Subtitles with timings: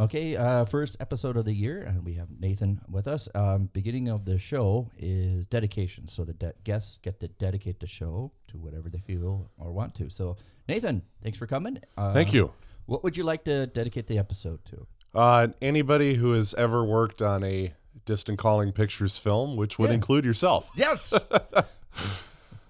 [0.00, 3.28] Okay, uh, first episode of the year, and we have Nathan with us.
[3.34, 7.86] Um, beginning of the show is dedication, so the de- guests get to dedicate the
[7.86, 10.10] show to whatever they feel or want to.
[10.10, 10.36] So,
[10.68, 11.78] Nathan, thanks for coming.
[11.96, 12.50] Uh, Thank you.
[12.86, 14.86] What would you like to dedicate the episode to?
[15.14, 17.72] Uh, anybody who has ever worked on a
[18.04, 19.94] Distant Calling Pictures film, which would Yeah.
[19.94, 20.70] include yourself.
[20.74, 21.14] Yes.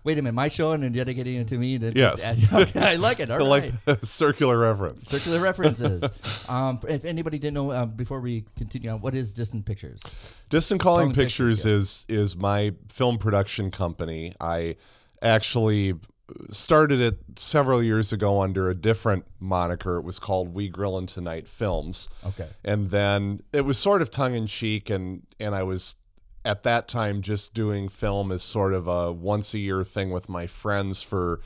[0.04, 1.78] Wait a minute, my show and then dedicating it to me.
[1.78, 2.30] To, Yes.
[2.52, 3.30] okay, I like it.
[3.32, 3.72] All right.
[3.86, 5.08] like circular reference.
[5.08, 6.04] Circular references.
[6.48, 10.00] um, if anybody didn't know, um, before we continue on, what is Distant Pictures?
[10.50, 14.34] Distant Calling, Calling Pictures, Pictures is is my film production company.
[14.40, 14.76] I
[15.22, 15.94] actually
[16.50, 19.96] started it several years ago under a different moniker.
[19.96, 22.08] It was called We Grillin' Tonight Films.
[22.26, 22.48] Okay.
[22.64, 25.96] and then it was sort of tongue in cheek and and I was
[26.44, 30.28] at that time just doing film as sort of a once a year thing with
[30.28, 31.40] my friends for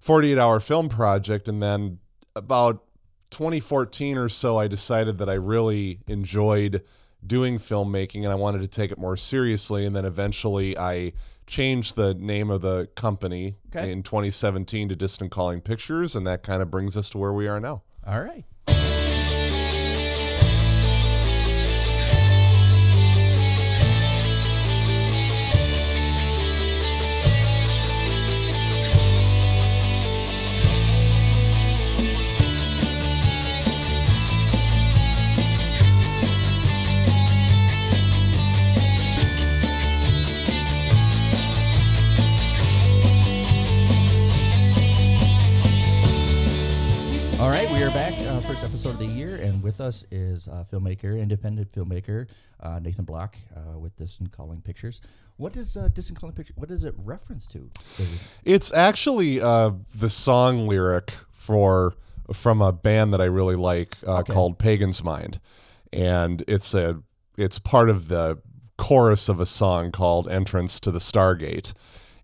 [0.00, 1.98] 48 hour film project and then
[2.34, 2.82] about
[3.30, 6.82] 2014 or so I decided that I really enjoyed
[7.26, 11.12] doing filmmaking and I wanted to take it more seriously and then eventually I
[11.46, 13.92] changed the name of the company Okay.
[13.92, 17.46] in 2017 to Distant Calling Pictures and that kind of brings us to where we
[17.46, 17.82] are now.
[18.06, 18.44] All right.
[47.90, 48.12] Are back.
[48.20, 52.26] Uh, first episode of the year, and with us is uh, filmmaker, independent filmmaker
[52.60, 55.00] uh, Nathan Block uh, with Distant Calling Pictures.
[55.36, 56.56] What is uh, Distant Calling Pictures?
[56.56, 57.70] What does it reference to?
[57.98, 58.08] It-
[58.44, 61.94] It's actually uh, the song lyric for
[62.32, 64.32] from a band that I really like uh, Okay.
[64.32, 65.40] called Pagan's Mind,
[65.92, 67.02] and it's a
[67.36, 68.38] it's part of the
[68.76, 71.72] chorus of a song called Entrance to the Stargate,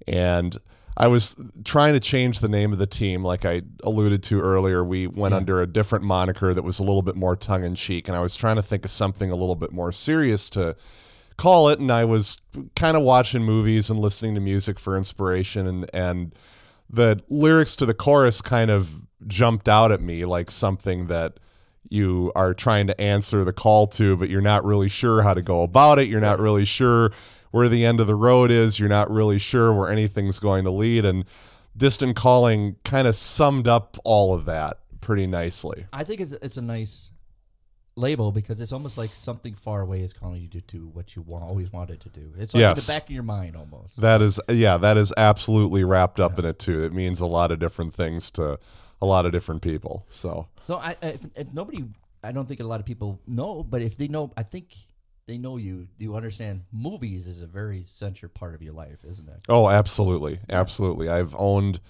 [0.06, 0.56] and
[0.96, 4.82] I was trying to change the name of the team, like I alluded to earlier.
[4.82, 8.08] We went under a different moniker that was a little bit more tongue in cheek,
[8.08, 10.74] and I was trying to think of something a little bit more serious to
[11.36, 12.40] call it and I was
[12.74, 16.34] kind of watching movies and listening to music for inspiration and and
[16.88, 21.38] the lyrics to the chorus kind of jumped out at me like something that
[21.88, 25.42] you are trying to answer the call to but you're not really sure how to
[25.42, 26.08] go about it.
[26.08, 27.12] You're not really sure
[27.56, 30.70] where the end of the road is you're not really sure where anything's going to
[30.70, 31.24] lead and
[31.76, 36.56] distant calling kind of summed up all of that pretty nicely I think it's, it's
[36.56, 37.10] a nice
[37.96, 41.22] label because it's almost like something far away is calling you to do what you
[41.22, 42.32] want, always wanted to do.
[42.38, 44.00] It's like in the back of your mind almost.
[44.00, 46.84] That is, yeah, that is absolutely wrapped up in it too.
[46.84, 48.58] It means a lot of different things to
[49.00, 50.04] a lot of different people.
[50.08, 51.84] So, So I, I if, if nobody,
[52.22, 54.76] I don't think a lot of people know, but if they know, I think
[55.26, 55.88] they know you.
[55.98, 59.40] You understand movies is a very central part of your life, isn't it?
[59.48, 61.08] oh, absolutely, absolutely.
[61.08, 61.80] I've owned,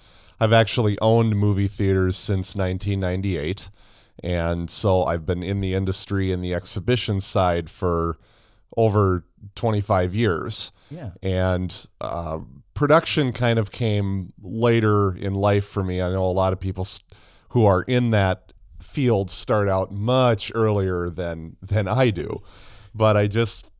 [0.41, 3.70] I've actually owned movie theaters since 1998,
[4.22, 8.19] and so I've been in the industry in the exhibition side for
[8.76, 10.72] over 25 years.
[10.88, 11.10] Yeah.
[11.20, 12.38] and uh,
[12.75, 16.00] production kind of came later in life for me.
[16.00, 16.86] I know a lot of people
[17.48, 22.42] who are in that field start out much earlier than than I do,
[22.96, 23.70] but I just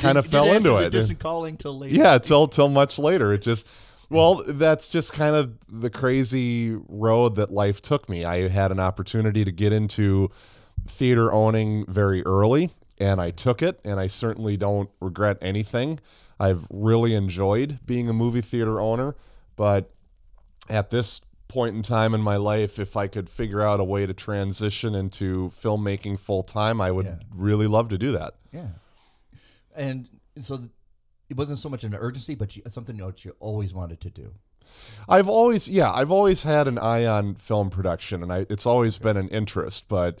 [0.00, 0.90] kind of fell into it.
[0.90, 1.94] Distant calling till later.
[1.94, 3.32] Yeah, till till much later.
[3.32, 3.68] It just
[4.08, 8.24] well, that's just kind of the crazy road that life took me.
[8.24, 10.30] I had an opportunity to get into
[10.86, 15.98] theater owning very early and I took it and I certainly don't regret anything.
[16.38, 19.16] I've really enjoyed being a movie theater owner,
[19.56, 19.90] but
[20.68, 24.04] at this point in time in my life if I could figure out a way
[24.06, 27.18] to transition into filmmaking full time, I would Yeah.
[27.34, 28.34] really love to do that.
[28.52, 28.68] Yeah.
[29.74, 30.08] And
[30.42, 30.68] so
[31.28, 34.32] it wasn't so much an urgency, but you, something that you always wanted to do.
[35.08, 38.98] I've always, yeah, I've always had an eye on film production, and I, it's always
[38.98, 39.88] been an interest.
[39.88, 40.20] But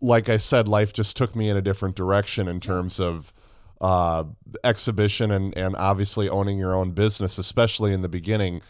[0.00, 3.32] like I said, life just took me in a different direction in terms of
[3.80, 4.24] uh,
[4.64, 8.60] exhibition and and obviously owning your own business, especially in the beginning.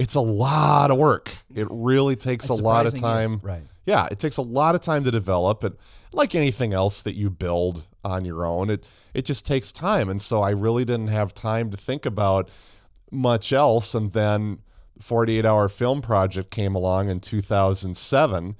[0.00, 1.30] It's a lot of work.
[1.54, 3.38] It really takes a lot of time.
[3.42, 3.62] Right.
[3.84, 5.74] Yeah, it takes a lot of time to develop it.
[6.12, 10.08] Like anything else that you build on your own, it it just takes time.
[10.08, 12.48] And so I really didn't have time to think about
[13.10, 13.94] much else.
[13.94, 14.60] And then
[15.00, 18.56] 48 Hour Film Project came along in 2007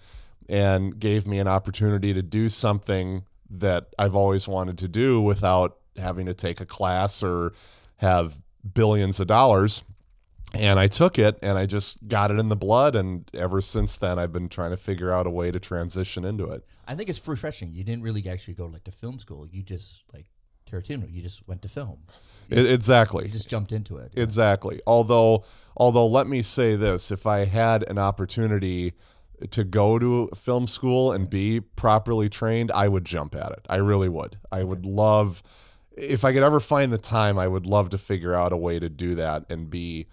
[0.51, 5.79] and gave me an opportunity to do something that I've always wanted to do without
[5.97, 7.53] having to take a class or
[7.97, 8.41] have
[8.75, 9.85] billions of dollars.
[10.55, 13.99] And I took it and I just got it in the blood and ever since
[13.99, 16.65] then I've been trying to figure out a way to transition into it.
[16.87, 17.73] I think it's refreshing.
[17.73, 19.47] You didn't really actually go like to film school.
[19.47, 20.27] You just like
[20.71, 21.13] Tarantino.
[21.13, 21.99] You just went to film.
[22.49, 23.27] It, exactly.
[23.27, 24.13] You just jumped into it.
[24.17, 24.81] Exactly.
[24.87, 25.45] Although
[25.77, 28.95] although let me say this, if I had an opportunity
[29.51, 33.67] to go to film school and be properly trained, I would jump at it.
[33.71, 34.39] I really would.
[34.53, 35.43] I would love
[35.97, 38.79] if I could ever find the time, I would love to figure out a way
[38.79, 40.07] to do that and be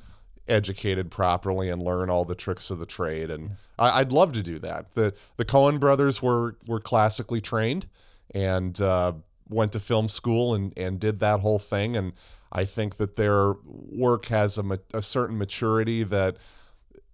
[0.47, 3.29] educated properly and learn all the tricks of the trade.
[3.29, 4.93] And I, would love to do that.
[4.95, 7.87] the The Coen brothers were were classically trained
[8.33, 9.13] and uh,
[9.49, 11.95] went to film school and and did that whole thing.
[11.95, 12.13] And
[12.51, 16.37] I think that their work has a, ma- a certain maturity that.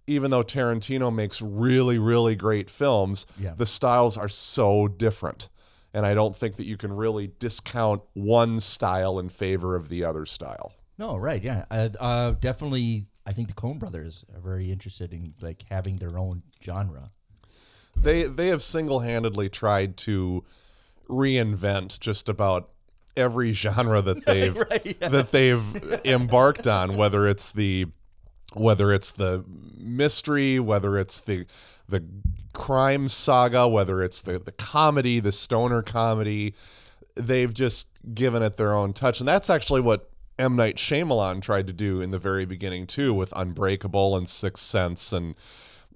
[0.06, 3.54] Even though Tarantino makes really, really great films, Yeah.
[3.56, 5.48] the styles are so different.
[5.94, 10.04] And I don't think that you can really discount one style in favor of the
[10.04, 10.74] other style.
[10.98, 13.06] No, right, yeah, uh, uh, definitely.
[13.26, 17.10] I think the Coen Brothers are very interested in like having their own genre.
[17.96, 20.44] They they have single-handedly tried to
[21.08, 22.70] reinvent just about
[23.16, 25.08] every genre that they've Right, yeah.
[25.08, 25.62] that they've
[26.04, 27.86] embarked on whether it's the
[28.54, 29.44] whether it's the
[29.76, 31.46] mystery, whether it's the
[31.88, 32.04] the
[32.52, 36.54] crime saga, whether it's the the comedy, the stoner comedy,
[37.14, 41.66] they've just given it their own touch, and that's actually what M Night Shyamalan tried
[41.66, 45.34] to do in the very beginning too, with Unbreakable and Sixth Sense and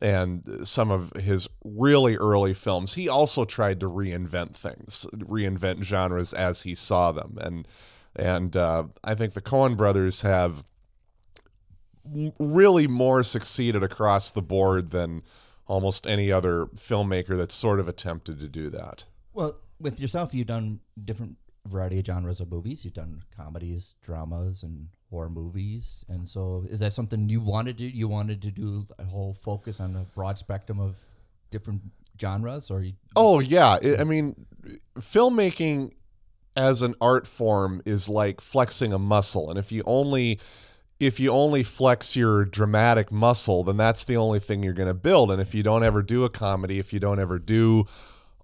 [0.01, 2.95] and some of his really early films.
[2.95, 7.67] He also tried to reinvent things, reinvent genres as he saw them, and
[8.15, 10.63] and uh, I think the Coen Brothers have
[12.39, 15.23] really more succeeded across the board than
[15.67, 19.05] almost any other filmmaker that's sort of attempted to do that.
[19.35, 22.85] Well, with yourself, you've done different variety of genres of movies.
[22.85, 26.05] You've done comedies, dramas, and horror movies.
[26.09, 27.85] And so, is that something you wanted to?
[27.85, 30.97] You wanted to do a whole focus on a broad spectrum of
[31.51, 31.83] different
[32.21, 34.47] genres, or you, Oh yeah, I mean,
[34.99, 35.93] filmmaking
[36.57, 40.41] as an art form is like flexing a muscle, and if you only
[41.01, 44.95] if you only flex your dramatic muscle, then that's the only thing you're going to
[44.95, 45.31] build.
[45.31, 47.87] And if you don't ever do a comedy, if you don't ever do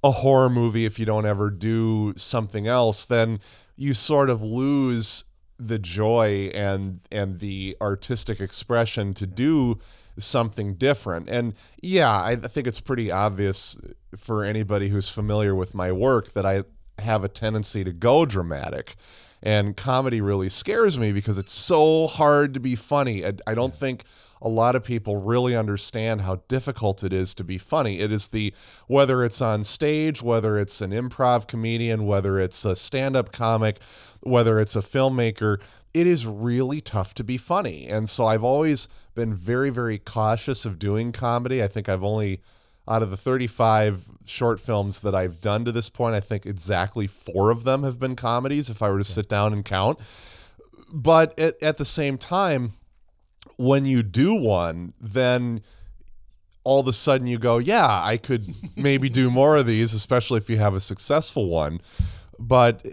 [0.05, 3.41] a horror movie, if you don't ever do something else, then
[3.75, 5.25] you sort of lose
[5.59, 9.79] the joy and and the artistic expression to do
[10.19, 11.29] something different.
[11.29, 13.79] And yeah, I think it's pretty obvious
[14.17, 16.65] for anybody who's familiar with my work that I
[16.99, 18.97] have a tendency to go dramatic.
[19.43, 23.27] And comedy really scares me because it's so hard to be funny.
[23.27, 24.05] I, I don't think
[24.43, 28.01] a lot of people really understand how difficult it is to be funny.
[28.01, 28.53] It is the
[28.87, 33.79] whether it's on stage, whether it's an improv comedian, whether it's a stand-up comic,
[34.21, 35.61] whether it's a filmmaker,
[35.93, 37.87] it is really tough to be funny.
[37.87, 41.63] And so I've always been very very cautious of doing comedy.
[41.63, 42.41] I think I've only
[42.87, 47.07] out of the 35 short films that I've done to this point, I think exactly
[47.07, 49.99] 4 of them have been comedies if I were to sit down and count.
[50.93, 52.73] But at, at the same time,
[53.57, 55.63] when you do one, then
[56.65, 58.47] all of a sudden you go, yeah, I could
[58.77, 61.81] maybe do more of these, especially if you have a successful one.
[62.39, 62.87] But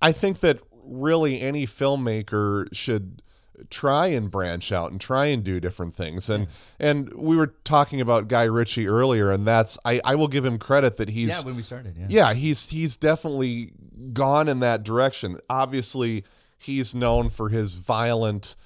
[0.00, 3.22] I think that really any filmmaker should
[3.70, 6.28] try and branch out and try and do different things.
[6.28, 10.44] And and we were talking about Guy Ritchie earlier, and that's I, I will give
[10.44, 13.72] him credit that he's yeah, when we started, yeah, yeah, he's he's definitely
[14.12, 15.38] gone in that direction.
[15.48, 16.24] Obviously,
[16.58, 18.56] he's known for his violent,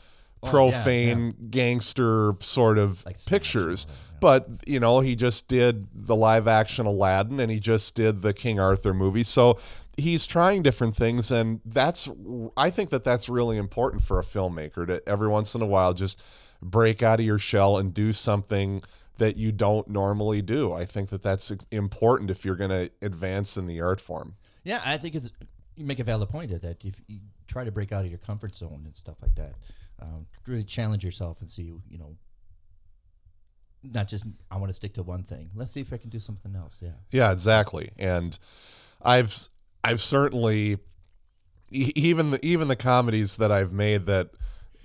[0.47, 3.85] Oh, yeah, profane, gangster sort of Like pictures.
[3.85, 4.19] and all that, yeah.
[4.21, 8.33] But you know, he just did the live action Aladdin, and he just did the
[8.33, 9.23] King Arthur movie.
[9.23, 9.59] So
[9.97, 12.09] he's trying different things, and that's
[12.57, 15.93] I think that that's really important for a filmmaker to every once in a while
[15.95, 16.23] just
[16.62, 18.83] break out of your shell and do something
[19.19, 20.73] that you don't normally do.
[20.73, 24.35] I think that that's important if you're going to advance in the art form.
[24.65, 25.31] Yeah, I think it's
[25.76, 28.19] you make a valid point of that if you try to break out of your
[28.19, 29.55] comfort zone and stuff like that,
[30.00, 32.17] um, really challenge yourself and see you know,
[33.83, 35.50] not just I want to stick to one thing.
[35.55, 36.79] Let's see if I can do something else.
[36.83, 37.91] Yeah, Yeah, exactly.
[37.99, 38.38] And
[39.03, 39.49] I've
[39.85, 40.79] I've certainly
[41.71, 44.31] e- even the, even the comedies that I've made that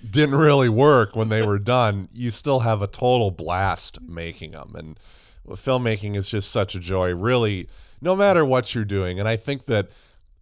[0.08, 4.74] didn't really work when they were done, you still have a total blast making them.
[4.76, 5.00] And
[5.48, 7.68] filmmaking is just such a joy, really,
[8.02, 9.20] no matter what you're doing.
[9.20, 9.90] And I think that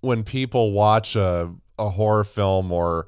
[0.02, 3.08] when people watch a, a horror film or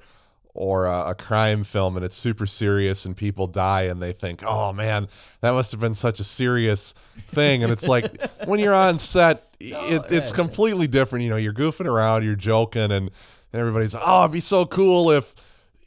[0.53, 4.43] or a, a crime film and it's super serious and people die and they think,
[4.45, 5.07] oh man,
[5.41, 6.93] that must have been such a serious
[7.27, 7.63] thing.
[7.63, 10.35] And it's like when you're on set, oh, it, it's yeah.
[10.35, 11.23] completely different.
[11.23, 13.11] You know, you're goofing around, you're joking, and
[13.53, 15.33] everybody's, oh, it'd be so cool if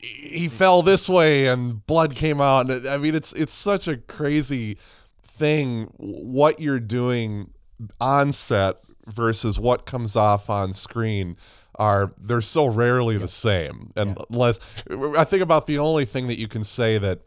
[0.04, 3.96] he fell this way and blood came out and I mean it's it's such a
[3.96, 4.76] crazy
[5.22, 7.50] thing what you're doing
[8.00, 11.36] on set versus what comes off on screen
[11.76, 16.38] are they're so rarely the same and unless I think about the only thing that
[16.38, 17.20] you can say that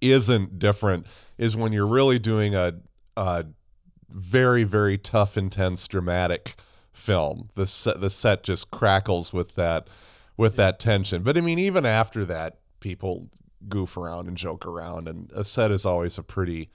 [0.00, 1.06] isn't different
[1.38, 2.74] is when you're really doing a,
[3.16, 3.46] a
[4.10, 6.54] very very tough intense dramatic
[6.92, 9.88] film the set the set just crackles with that
[10.36, 11.22] with that tension.
[11.22, 13.28] But i mean even after that people
[13.68, 16.68] goof around and joke around and a set is always a pretty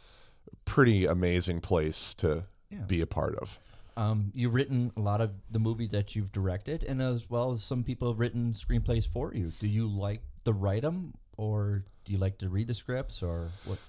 [0.66, 2.80] pretty amazing place to Yeah.
[2.88, 3.60] be a part of
[3.98, 7.64] Um, you've written a lot of the movies that you've directed, and as well as
[7.64, 9.52] some people have written screenplays for you.
[9.60, 13.50] Do you like to write them, or do you like to read the scripts, or
[13.66, 13.80] what?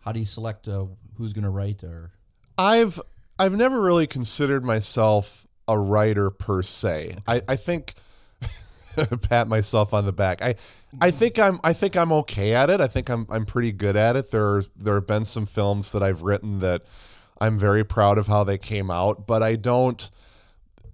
[0.00, 0.86] How do you select uh,
[1.18, 1.82] who's going to write?
[1.82, 2.12] Or
[2.56, 3.00] I've
[3.40, 7.16] I've never really considered myself a writer per se.
[7.26, 7.94] I, I think
[9.28, 10.42] pat myself on the back.
[10.42, 10.54] I
[11.00, 12.80] I think I'm I think I'm okay at it.
[12.80, 14.30] I think I'm I'm pretty good at it.
[14.30, 16.82] There there have been some films that I've written that
[17.40, 20.10] I'm very proud of how they came out, but I don't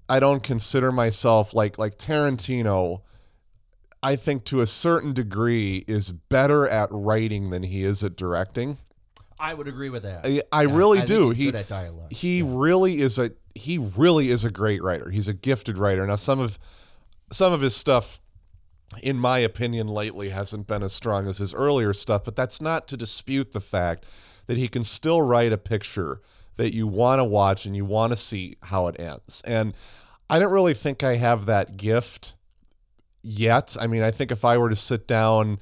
[0.09, 3.03] I don't consider myself like like Tarantino
[4.03, 8.79] I think to a certain degree is better at writing than he is at directing.
[9.39, 10.27] I would agree with that.
[10.27, 11.31] I, I Yeah, really think do.
[11.31, 12.13] He good at dialogue.
[12.13, 15.11] he really is a he really is a great writer.
[15.11, 16.07] He's a gifted writer.
[16.07, 16.59] Now some of
[17.31, 18.21] some of his stuff
[19.03, 22.87] in my opinion lately hasn't been as strong as his earlier stuff, but that's not
[22.89, 24.05] to dispute the fact
[24.47, 26.21] that he can still write a picture
[26.57, 29.43] that you want to watch and you want to see how it ends.
[29.47, 29.75] And
[30.29, 32.35] I don't really think I have that gift
[33.23, 33.77] yet.
[33.81, 35.61] I mean, I think if I were to sit down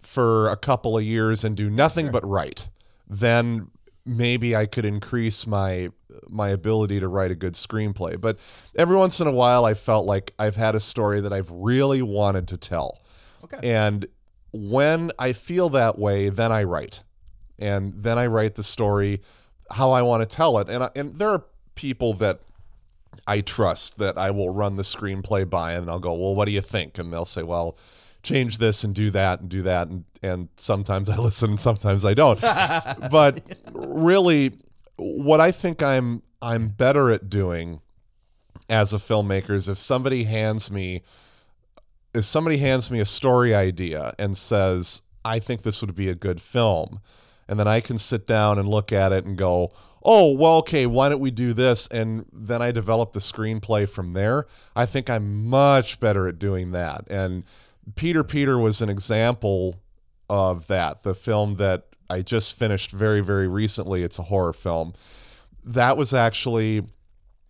[0.00, 2.68] for a couple of years and do nothing but write,
[3.08, 3.70] then
[4.06, 5.90] maybe I could increase my
[6.28, 8.20] my ability to write a good screenplay.
[8.20, 8.38] But
[8.76, 12.02] every once in a while I felt like I've had a story that I've really
[12.02, 13.00] wanted to tell.
[13.42, 13.58] Okay.
[13.62, 14.06] And
[14.52, 17.02] when I feel that way, then I write.
[17.58, 19.20] And then I write the story
[19.70, 20.68] how I want to tell it.
[20.68, 21.44] And I, and there are
[21.74, 22.40] people that
[23.26, 26.52] I trust that I will run the screenplay by and I'll go, "Well, what do
[26.52, 27.78] you think?" and they'll say, "Well,
[28.22, 32.04] change this and do that and do that and and sometimes I listen and sometimes
[32.04, 32.40] I don't.
[33.10, 33.42] but
[33.72, 34.52] really
[34.96, 37.80] what I think I'm I'm better at doing
[38.68, 41.02] as a filmmaker is if somebody hands me
[42.14, 46.14] if somebody hands me a story idea and says, I think this would be a
[46.14, 47.00] good film,
[47.48, 49.72] and then I can sit down and look at it and go,
[50.02, 51.86] oh, well, okay, why don't we do this?
[51.88, 54.46] And then I develop the screenplay from there.
[54.76, 57.08] I think I'm much better at doing that.
[57.08, 57.44] And
[57.94, 59.76] Peter Peter was an example
[60.28, 61.02] of that.
[61.02, 64.92] The film that I just finished very, very recently, it's a horror film.
[65.64, 66.82] That was actually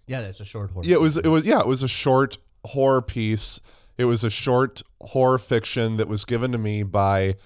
[0.06, 0.84] yeah, that's a short horror.
[0.84, 3.60] yeah, it was it was yeah, it was a short horror piece.
[3.96, 7.36] It was a short horror fiction that was given to me by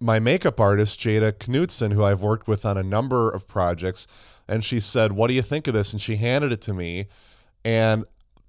[0.00, 4.06] my makeup artist Jada Knutson, who I've worked with on a number of projects,
[4.48, 7.06] and she said, "What do you think of this?" And she handed it to me,
[7.64, 8.04] and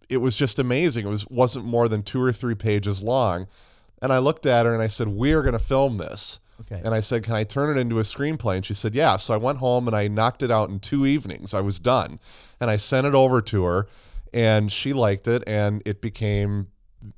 [0.10, 1.06] it was just amazing.
[1.06, 3.48] It was wasn't more than two or three pages long,
[4.01, 6.82] and I looked at her and I said, "We are going to film this." Okay.
[6.84, 8.56] And I said, Can I turn it into a screenplay?
[8.56, 9.16] And she said, Yeah.
[9.18, 11.54] So I went home and I knocked it out in two evenings.
[11.54, 12.20] I was done.
[12.60, 13.88] And I sent it over to her
[14.34, 16.68] and she liked it and it became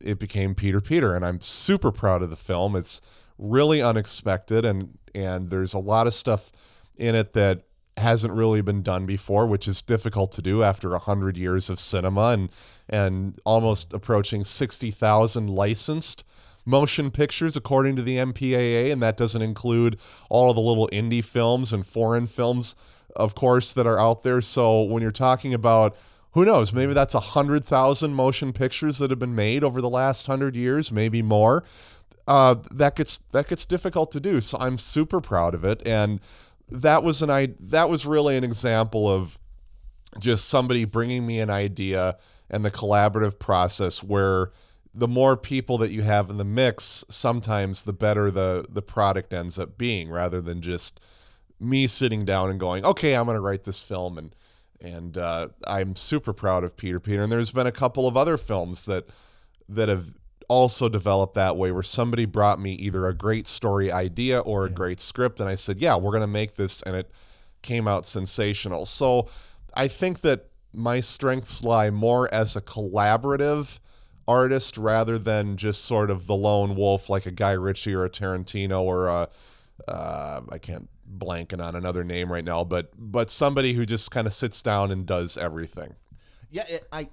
[0.02, 1.16] it became Peter Peter.
[1.16, 2.76] And I'm super proud of the film.
[2.76, 3.02] It's
[3.40, 6.52] really unexpected and and there's a lot of stuff
[6.98, 7.64] in it that
[7.98, 12.28] hasn't really been done before, which is difficult to do after hundred years of cinema
[12.28, 12.50] and
[12.88, 16.24] and almost approaching sixty thousand licensed
[16.66, 21.74] motion pictures according to the MPAA, and that doesn't include all the little indie films
[21.74, 22.76] and foreign films,
[23.16, 24.42] of course, that are out there.
[24.42, 25.96] So when you're talking about
[26.34, 29.90] who knows, maybe that's a hundred thousand motion pictures that have been made over the
[29.90, 31.64] last hundred years, maybe more.
[32.30, 34.40] Uh, that gets that gets difficult to do.
[34.40, 36.20] So I'm super proud of it, and
[36.70, 39.40] that was an I that was really an example of
[40.20, 42.18] just somebody bringing me an idea
[42.48, 44.52] and the collaborative process where
[44.94, 49.34] the more people that you have in the mix sometimes the better the the product
[49.34, 51.00] ends up being rather than just
[51.60, 54.20] me sitting down and going okay i'm going to write this film.
[54.20, 54.36] And
[54.82, 57.24] and uh, i'm super proud of peter peter.
[57.24, 59.10] And there's been a couple of other films that
[59.68, 60.19] that have
[60.50, 64.70] also developed that way where somebody brought me either a great story idea or a
[64.70, 67.10] great script and i said yeah we're going to make this and it
[67.62, 69.28] came out sensational so
[69.76, 73.80] i think that my strengths lie more as a collaborative
[74.28, 78.10] artist rather than just sort of the lone wolf like a Guy Ritchie or a
[78.10, 79.30] Tarantino or a
[79.88, 80.88] uh, I can't
[81.18, 84.92] blanking on another name right now, but but somebody who just kind of sits down
[84.92, 85.96] and does everything.
[86.52, 87.10] Yeah, it, I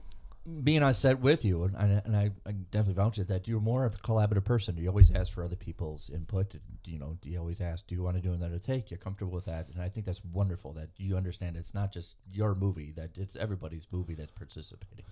[0.62, 3.48] being on set with you, and, I- and I, I definitely vouch at that.
[3.48, 4.76] You're more of a collaborative person.
[4.76, 6.50] You always ask for other people's input.
[6.84, 8.98] Do You know, do you always ask, "Do you want to do another take?" You're
[8.98, 12.54] comfortable with that, and I think that's wonderful that you understand it's not just your
[12.54, 15.04] movie; that it's everybody's movie that's participating.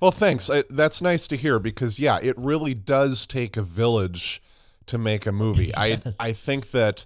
[0.00, 0.48] Well, thanks.
[0.48, 4.42] I, that's nice to hear because yeah, it really does take a village
[4.86, 5.72] to make a movie.
[5.76, 7.04] I I think that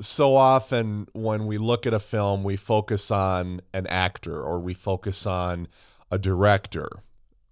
[0.00, 4.72] so often when we look at a film, we focus on an actor or we
[4.72, 5.68] focus on
[6.10, 6.88] a director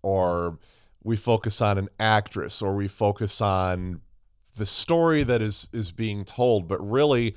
[0.03, 0.59] or
[1.03, 4.01] we focus on an actress or we focus on
[4.57, 7.37] the story that is is being told, but really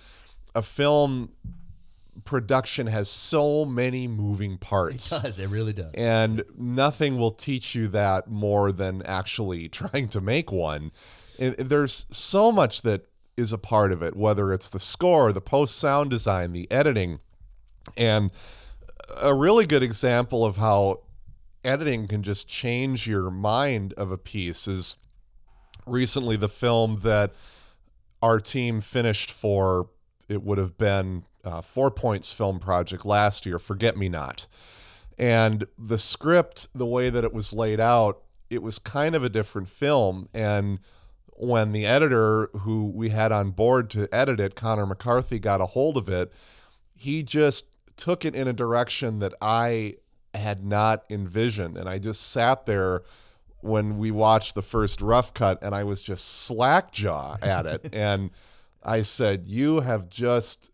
[0.55, 1.31] a film
[2.25, 5.39] production has so many moving parts It does.
[5.39, 5.93] It really does.
[5.93, 10.91] and nothing will teach you that more than actually trying to make one.
[11.39, 15.41] And there's so much that is a part of it, whether it's the score, the
[15.41, 17.19] post sound design, the editing.
[17.97, 18.29] And
[19.17, 21.01] a really good example of how
[21.63, 24.95] editing can just change your mind of a piece is
[25.85, 27.33] recently the film that
[28.21, 29.89] our team finished for
[30.29, 34.47] it would have been uh, four points film project last year forget me not.
[35.17, 39.29] And the script the way that it was laid out it was kind of a
[39.29, 40.27] different film.
[40.33, 40.79] And
[41.41, 45.65] when the editor who we had on board to edit it connor mccarthy got a
[45.65, 46.31] hold of it
[46.93, 49.95] he just took it in a direction that i
[50.33, 51.77] had not envisioned.
[51.77, 53.03] And i just sat there
[53.61, 57.89] when we watched the first rough cut and i was just slack jaw at it.
[57.93, 58.31] And
[58.83, 60.71] i said you have just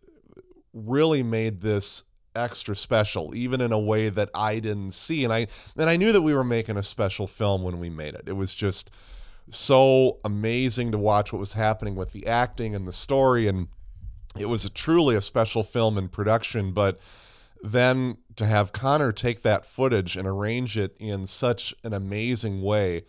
[0.72, 2.04] really made this
[2.38, 5.24] extra special even in a way that I didn't see.
[5.24, 8.14] And I and I knew that we were making a special film when we made
[8.14, 8.24] it.
[8.26, 8.90] It was just
[9.50, 13.48] so amazing to watch what was happening with the acting and the story.
[13.48, 13.68] And
[14.38, 16.72] it was a truly a special film in production.
[16.72, 16.98] But
[17.62, 23.04] then to have Connor take that footage and arrange it in such an amazing way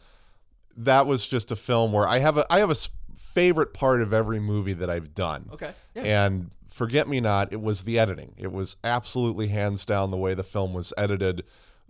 [0.80, 2.76] that was just a film where I have a I have a
[3.16, 5.50] favorite part of every movie that I've done.
[5.54, 5.72] Okay.
[5.94, 6.26] Yeah.
[6.26, 8.34] And Forget Me Not, it was the editing.
[8.38, 11.44] It was absolutely hands down the way the film was edited,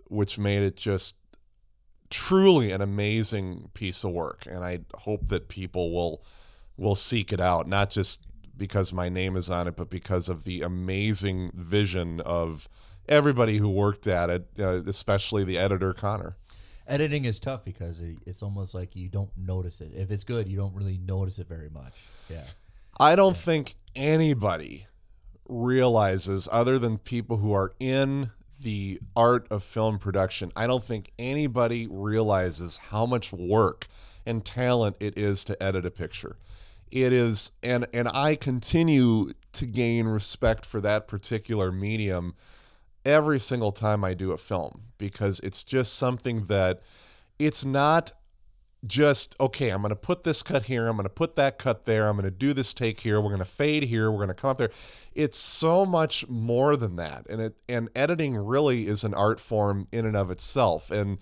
[0.07, 1.15] which made it just
[2.09, 4.47] truly an amazing piece of work.
[4.49, 6.23] And I hope that people will
[6.77, 8.25] will seek it out, not just
[8.57, 12.67] because my name is on it, but because of the amazing vision of
[13.09, 16.37] everybody who worked at it, uh, especially the editor Connor.
[16.87, 19.91] Editing is tough because it, it's almost like you don't notice it.
[19.93, 21.93] If it's good, you don't really notice it very much.
[22.29, 22.45] Yeah.
[22.99, 24.87] I don't think anybody
[25.47, 31.11] realizes, other than people who are in the art of film production, I don't think
[31.17, 33.87] anybody realizes how much work
[34.25, 36.37] and talent it is to edit a picture.
[36.91, 42.35] It is, and and I continue to gain respect for that particular medium
[43.09, 46.81] every single time I do a film because it's just something that
[47.39, 48.13] it's not
[48.85, 51.83] just okay i'm going to put this cut here i'm going to put that cut
[51.83, 54.29] there i'm going to do this take here we're going to fade here we're going
[54.29, 54.71] to come up there
[55.13, 59.85] it's so much more than that and it and editing really is an art form
[59.91, 61.17] in and of itself and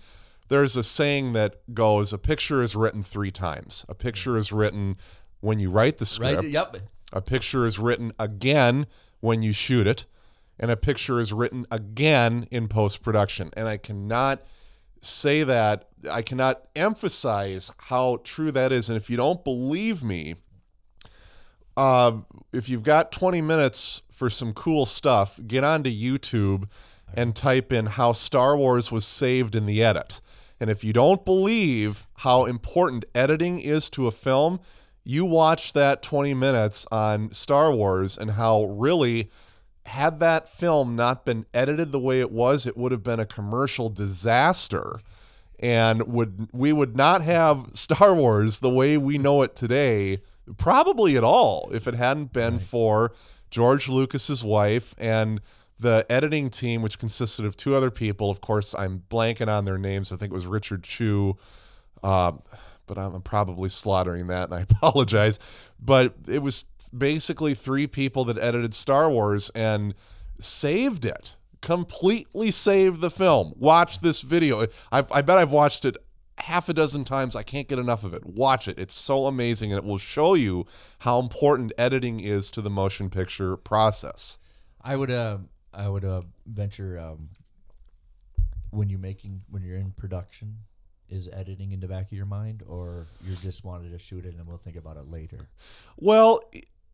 [0.48, 4.96] there's a saying that goes a picture is written three times a picture is written
[5.40, 6.52] when you write the script Right.
[6.52, 6.76] Yep.
[7.12, 8.86] a picture is written again
[9.18, 10.06] when you shoot it,
[10.58, 13.50] and a picture is written again in post production.
[13.56, 14.42] And I cannot
[15.00, 18.88] say that, I cannot emphasize how true that is.
[18.88, 20.34] And if you don't believe me,
[21.76, 22.12] uh,
[22.52, 26.68] if you've got 20 minutes for some cool stuff, get onto YouTube
[27.14, 30.20] and type in how Star Wars was saved in the edit.
[30.60, 34.58] And if you don't believe how important editing is to a film,
[35.04, 39.30] you watch that 20 minutes on Star Wars and how really
[39.88, 43.26] had that film not been edited the way it was, it would have been a
[43.26, 45.00] commercial disaster
[45.60, 50.18] and would we would not have Star Wars the way we know it today
[50.56, 53.12] probably at all if it hadn't been for
[53.50, 55.40] George Lucas's wife and
[55.80, 58.30] the editing team which consisted of two other people.
[58.30, 60.12] Of course I'm blanking on their names.
[60.12, 61.36] I think it was Richard Chew
[62.02, 62.42] um,
[62.88, 65.38] but I'm probably slaughtering that and I apologize.
[65.80, 66.64] But it was
[66.96, 69.94] basically three people that edited Star Wars and
[70.40, 71.36] saved it.
[71.60, 73.52] Completely saved the film.
[73.56, 74.66] Watch this video.
[74.92, 75.96] I've, i bet i've watched it
[76.38, 77.34] half a dozen times.
[77.34, 78.24] I can't get enough of it.
[78.24, 78.78] Watch it.
[78.78, 80.66] It's so amazing and it will show you
[81.00, 84.38] how important editing is to the motion picture process.
[84.80, 85.38] I would uh
[85.74, 87.30] I would uh venture um
[88.70, 90.58] when you're making when you're in production
[91.08, 94.34] is editing in the back of your mind or you just wanted to shoot it
[94.34, 95.38] and we'll think about it later.
[95.96, 96.40] Well,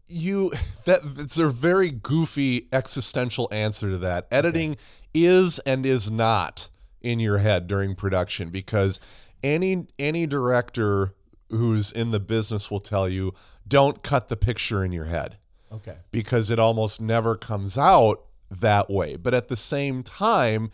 [0.06, 0.50] you
[0.84, 4.26] that it's a very goofy existential answer to that.
[4.30, 4.76] Editing
[5.12, 6.68] is and is not
[7.00, 8.98] in your head during production because
[9.42, 11.14] any any director
[11.50, 13.32] who's in the business will tell you
[13.68, 15.36] don't cut the picture in your head
[15.70, 15.96] Okay.
[16.10, 19.16] because it almost never comes out that way.
[19.16, 20.70] But at the same time,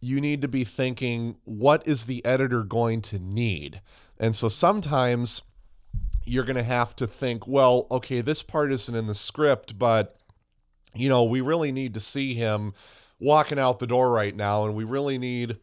[0.00, 3.80] you need to be thinking, what is the editor going to need?
[4.18, 5.42] And so sometimes
[6.24, 10.16] you're going to have to think, well, okay, this part isn't in the script, but
[10.94, 12.72] you know, we really need to see him
[13.18, 15.56] walking out the door right now, and we really need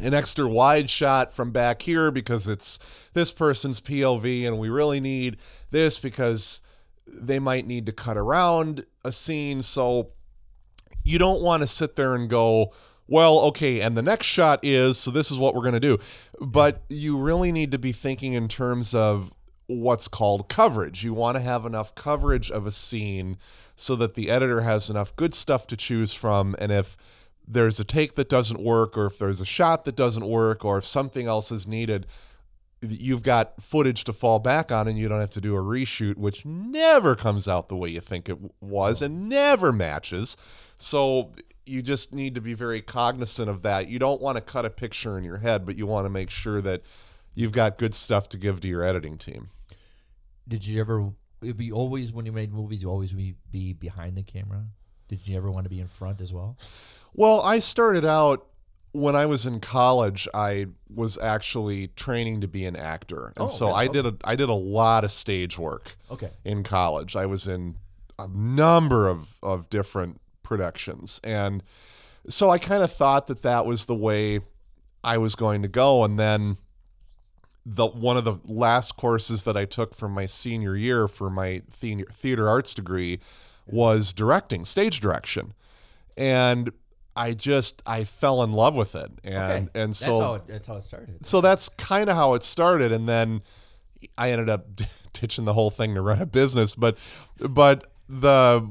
[0.00, 2.78] an extra wide shot from back here because it's
[3.12, 5.36] this person's POV, and we really need
[5.70, 6.62] this because
[7.06, 9.62] they might need to cut around a scene.
[9.62, 10.10] So
[11.04, 12.72] you don't want to sit there and go,
[13.06, 15.98] well, okay, and the next shot is, so this is what we're going to do.
[16.40, 19.32] But you really need to be thinking in terms of
[19.80, 21.04] what's called coverage.
[21.04, 23.38] You want to have enough coverage of a scene
[23.74, 26.54] so that the editor has enough good stuff to choose from.
[26.58, 26.96] And if
[27.46, 30.78] there's a take that doesn't work, or if there's a shot that doesn't work, or
[30.78, 32.06] if something else is needed,
[32.82, 36.16] you've got footage to fall back on and you don't have to do a reshoot
[36.16, 40.36] which never comes out the way you think it was and never matches
[40.76, 41.30] so
[41.64, 44.70] you just need to be very cognizant of that you don't want to cut a
[44.70, 46.82] picture in your head but you want to make sure that
[47.34, 49.50] you've got good stuff to give to your editing team
[50.48, 51.10] Did you ever?
[51.42, 54.64] If you always, when you made movies, you always be, be behind the camera.
[55.08, 56.56] Did you ever want to be in front as well?
[57.14, 58.46] Well, I started out
[58.92, 60.28] when I was in college.
[60.32, 63.72] I was actually training to be an actor, and Oh, so?
[63.72, 66.30] I did a I did a lot of stage work Okay.
[66.44, 67.16] in college.
[67.16, 67.76] I was in
[68.18, 71.62] a number of of different productions, and
[72.28, 74.40] so I kind of thought that that was the way
[75.02, 76.04] I was going to go.
[76.04, 76.56] And then
[77.64, 81.62] the one of the last courses that I took from my senior year for my
[81.70, 83.20] theater, theater arts degree
[83.66, 85.54] was directing, stage direction,
[86.16, 86.72] and
[87.14, 89.80] I just I fell in love with it, and okay.
[89.80, 91.24] and that's so how it, that's how it started.
[91.26, 92.92] so that's kind of how it started.
[92.92, 93.42] And then
[94.18, 94.66] i ended up
[95.12, 96.74] ditching the whole thing to run a business.
[96.74, 96.98] But
[97.38, 98.68] but the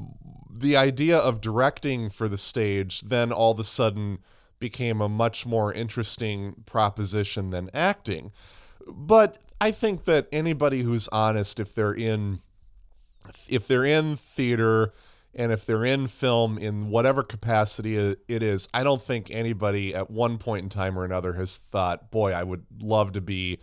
[0.50, 4.18] the idea of directing for the stage then all of a sudden
[4.60, 8.30] became a much more interesting proposition than acting
[8.88, 12.40] but i think that anybody who's honest if they're in
[13.48, 14.92] if they're in theater
[15.34, 20.10] and if they're in film in whatever capacity it is, I don't think anybody at
[20.10, 23.58] one point in time or another has thought, boy, I would love to be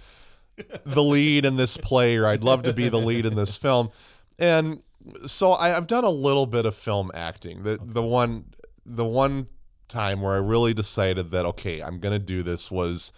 [0.83, 3.91] the lead in this play or I'd love to be the lead in this film.
[4.39, 4.81] And
[5.25, 7.63] so I, I've done a little bit of film acting.
[7.63, 8.45] The the one
[8.85, 9.47] the one
[9.87, 13.13] time where I really decided that okay, I'm gonna do this was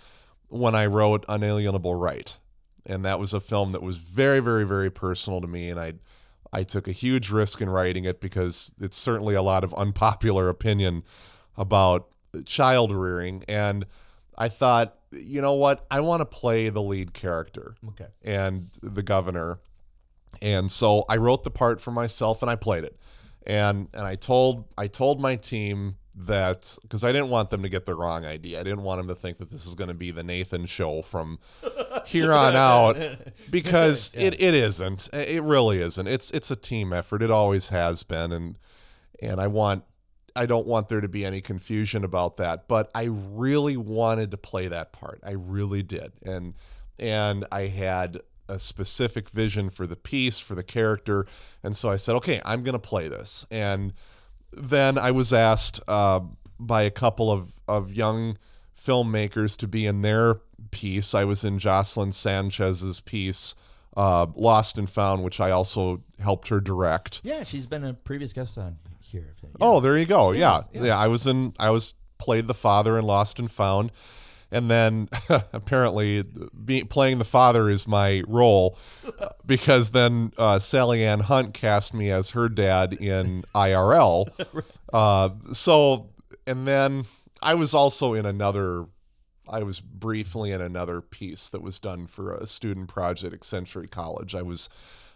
[0.52, 2.38] when I wrote Unalienable Right.
[2.86, 5.94] And that was a film that was very, very, very personal to me and I
[6.54, 10.50] I took a huge risk in writing it because it's certainly a lot of unpopular
[10.50, 11.04] opinion
[11.56, 12.10] about
[12.46, 13.44] child rearing.
[13.48, 13.86] And
[14.38, 15.86] I thought, you know what?
[15.90, 18.08] I want to play the lead character Okay.
[18.24, 19.60] and the governor.
[20.42, 22.98] And so I wrote the part for myself and I played it.
[23.48, 27.70] And and I told I told my team that because I didn't want them to
[27.70, 28.60] get the wrong idea.
[28.60, 31.02] I didn't want them to think that this is going to be the Nathan show
[31.02, 31.40] from
[32.06, 32.98] here on out
[33.50, 35.10] because it, it isn't.
[35.14, 36.08] It really isn't.
[36.08, 37.22] It's it's a team effort.
[37.22, 38.58] It always has been and
[39.22, 39.84] and I want
[40.36, 44.38] I don't want there to be any confusion about that, but I really wanted to
[44.38, 45.20] play that part.
[45.24, 46.12] I really did.
[46.24, 46.56] And
[47.00, 51.26] and I had a specific vision for the piece, for the character,
[51.64, 53.94] and so I said, "Okay, I'm going to play this." And
[54.54, 56.22] then I was asked uh,
[56.60, 58.38] by a couple of, of young
[58.78, 61.14] filmmakers to be in their piece.
[61.14, 63.56] I was in Jocelyn Sanchez's piece,
[63.96, 67.22] uh, Lost and Found, which I also helped her direct.
[67.24, 69.36] Yeah, she's been a previous guest on here.
[69.44, 69.50] Yeah.
[69.60, 70.32] Oh, there you go.
[70.32, 70.62] Yeah.
[70.74, 70.98] Yes, yeah.
[70.98, 73.92] I was in I was played the father in Lost and Found.
[74.52, 75.08] And then
[75.54, 76.24] apparently
[76.66, 78.78] be, playing the father is my role
[79.46, 84.28] because then uh, Sally Ann Hunt cast me as her dad in IRL.
[84.92, 86.10] Uh, so,
[86.46, 87.06] and then
[87.42, 88.86] I was also in another,
[89.48, 93.88] I was briefly in another piece that was done for a student project at Century
[93.88, 94.36] College.
[94.36, 94.70] I was,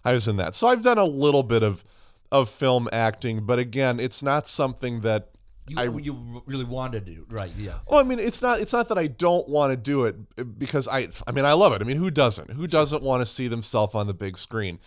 [0.05, 0.55] I was in that.
[0.55, 1.83] So I've done a little bit of,
[2.31, 5.34] of film acting, but again, it's not something that
[5.67, 7.51] You, I- you really wanted to do right?
[7.57, 7.79] Yeah.
[7.87, 10.43] well, I mean, it's not it's not that I don't want to do it uh,
[10.43, 11.81] because I I mean I love it.
[11.81, 12.51] I mean, who doesn't?
[12.51, 14.79] Who doesn't want to see themselves on the big screen?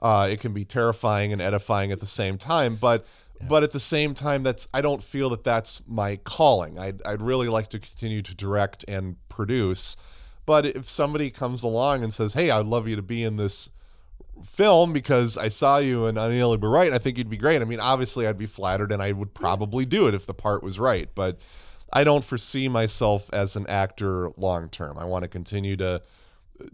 [0.00, 3.04] Uh, it can be terrifying and edifying at the same time, but
[3.48, 6.78] but at the same time, that's I don't feel that that's my calling.
[6.78, 9.96] I'd I'd really like to continue to direct and produce,
[10.46, 13.68] but if somebody comes along and says, "Hey, I'd love you to be in this."
[14.44, 16.92] Film because I saw you in Unalienable Right.
[16.92, 17.62] I think you'd be great.
[17.62, 20.62] I mean, obviously, I'd be flattered and I would probably do it if the part
[20.62, 21.08] was right.
[21.14, 21.40] But
[21.92, 24.98] I don't foresee myself as an actor long term.
[24.98, 25.98] I want to continue to uh,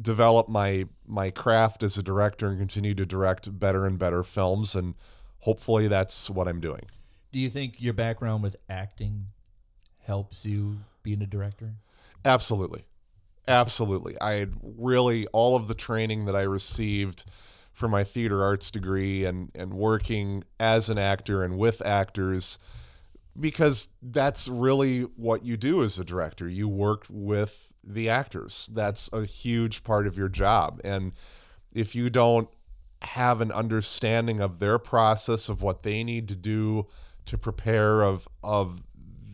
[0.01, 4.75] develop my my craft as a director and continue to direct better and better films
[4.75, 4.95] and
[5.41, 6.83] hopefully that's what I'm doing.
[7.33, 9.27] Do you think your background with acting
[10.05, 11.73] helps you being a director?
[12.25, 12.85] Absolutely.
[13.47, 14.19] Absolutely.
[14.21, 17.25] I had really all of the training that I received
[17.79, 22.59] for my theater arts degree and and working as an actor and with actors
[23.39, 26.49] because that's really what you do as a director.
[26.49, 28.69] You work with the actors.
[28.73, 30.81] That's a huge part of your job.
[30.83, 31.13] And
[31.73, 32.49] if you don't
[33.03, 36.89] have an understanding of their process of what they need to do
[37.27, 38.83] to prepare of of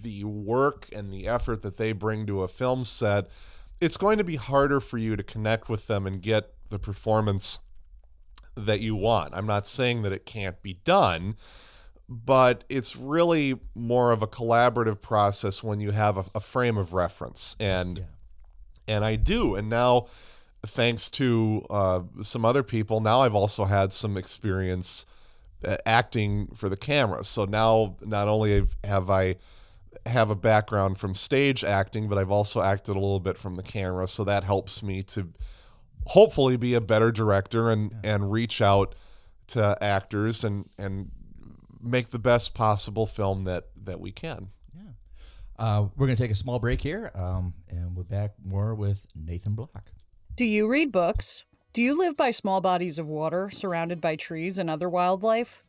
[0.03, 3.29] the work and the effort that they bring to a film set,
[3.81, 7.59] it's going to be harder for you to connect with them and get the performance
[8.57, 9.35] that you want.
[9.35, 11.37] I'm not saying that it can't be done,
[12.09, 16.93] but it's really more of a collaborative process when you have a, a frame of
[16.93, 17.57] reference.
[17.59, 18.05] And Yeah.
[18.97, 19.55] and I do.
[19.55, 20.07] And now,
[20.67, 25.07] thanks to uh, some other people, now I've also had some experience
[25.65, 27.25] uh, acting for the camera.
[27.25, 29.37] So now, not only have, have I
[30.07, 33.63] have a background from stage acting, but I've also acted a little bit from the
[33.63, 34.07] camera.
[34.07, 35.29] So that helps me to
[36.07, 38.95] hopefully be a better director and and reach out
[39.49, 41.11] to actors and and
[41.83, 44.49] make the best possible film that that we can.
[44.75, 44.83] Yeah,
[45.59, 49.01] uh, we're going to take a small break here, um, and we're back more with
[49.15, 49.93] Nathan Block.
[50.37, 51.45] Do you read books?
[51.73, 55.63] Do you live by small bodies of water surrounded by trees and other wildlife?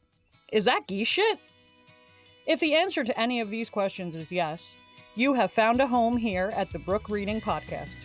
[0.51, 1.39] Is that geese shit?
[2.45, 4.75] If the answer to any of these questions is yes,
[5.15, 7.97] you have found a home here at the Brook Reading Podcast.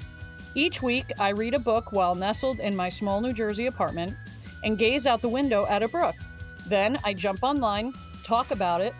[0.54, 4.16] Each week, I read a book while nestled in my small New Jersey apartment
[4.64, 6.16] and gaze out the window at a brook.
[6.66, 7.92] Then I jump online,
[8.24, 8.92] talk about it,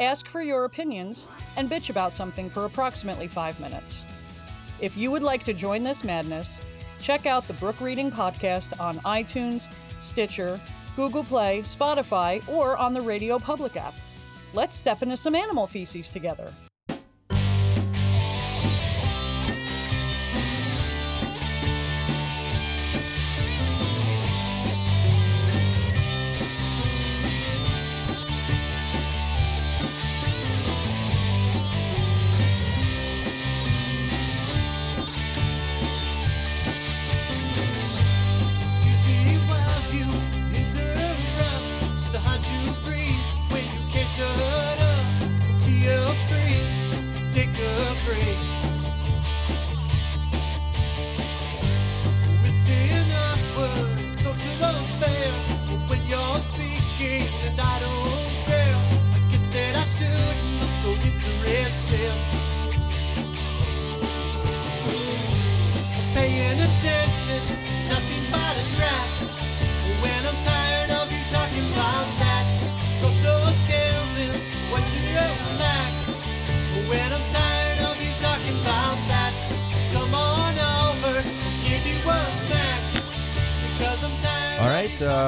[0.00, 4.04] ask for your opinions, and bitch about something for approximately five minutes.
[4.80, 6.62] If you would like to join this madness,
[7.00, 10.58] check out the Brook Reading Podcast on iTunes, Stitcher,
[10.96, 13.94] Google Play, Spotify, or on the Radio Public app.
[14.54, 16.50] Let's step into some animal feces together.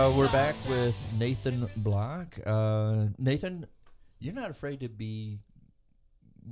[0.07, 2.39] Uh, we're back with Nathan Block.
[2.47, 3.67] Uh, Nathan,
[4.21, 5.39] you're not afraid to be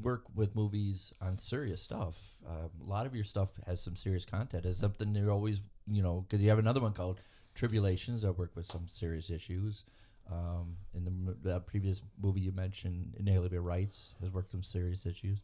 [0.03, 2.17] work with movies on serious stuff.
[2.45, 4.67] Uh, a lot of your stuff has some serious content.
[4.67, 7.21] Is something you're always, you know, because you have another one called
[7.55, 8.23] Tribulations.
[8.23, 9.85] that work with some serious issues.
[10.33, 15.39] Um, in the, the previous movie you mentioned, Inalienable Rights has worked some serious issues.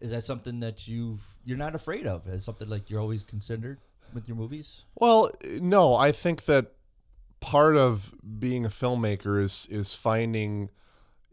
[0.00, 2.28] Is that something that you've you're not afraid of?
[2.28, 3.78] Is something like you're always considered
[4.14, 4.84] with your movies?
[4.94, 6.72] Well, no, I think that
[7.40, 10.70] part of being a filmmaker is is finding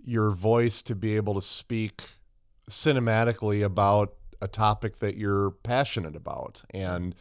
[0.04, 2.04] your voice to be able to speak
[2.70, 6.64] cinematically about a topic that you're passionate about.
[6.72, 7.16] And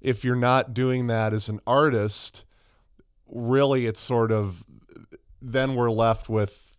[0.00, 2.46] if you're not doing that as an artist,
[3.26, 4.64] really it's sort of
[5.40, 6.76] then we're left with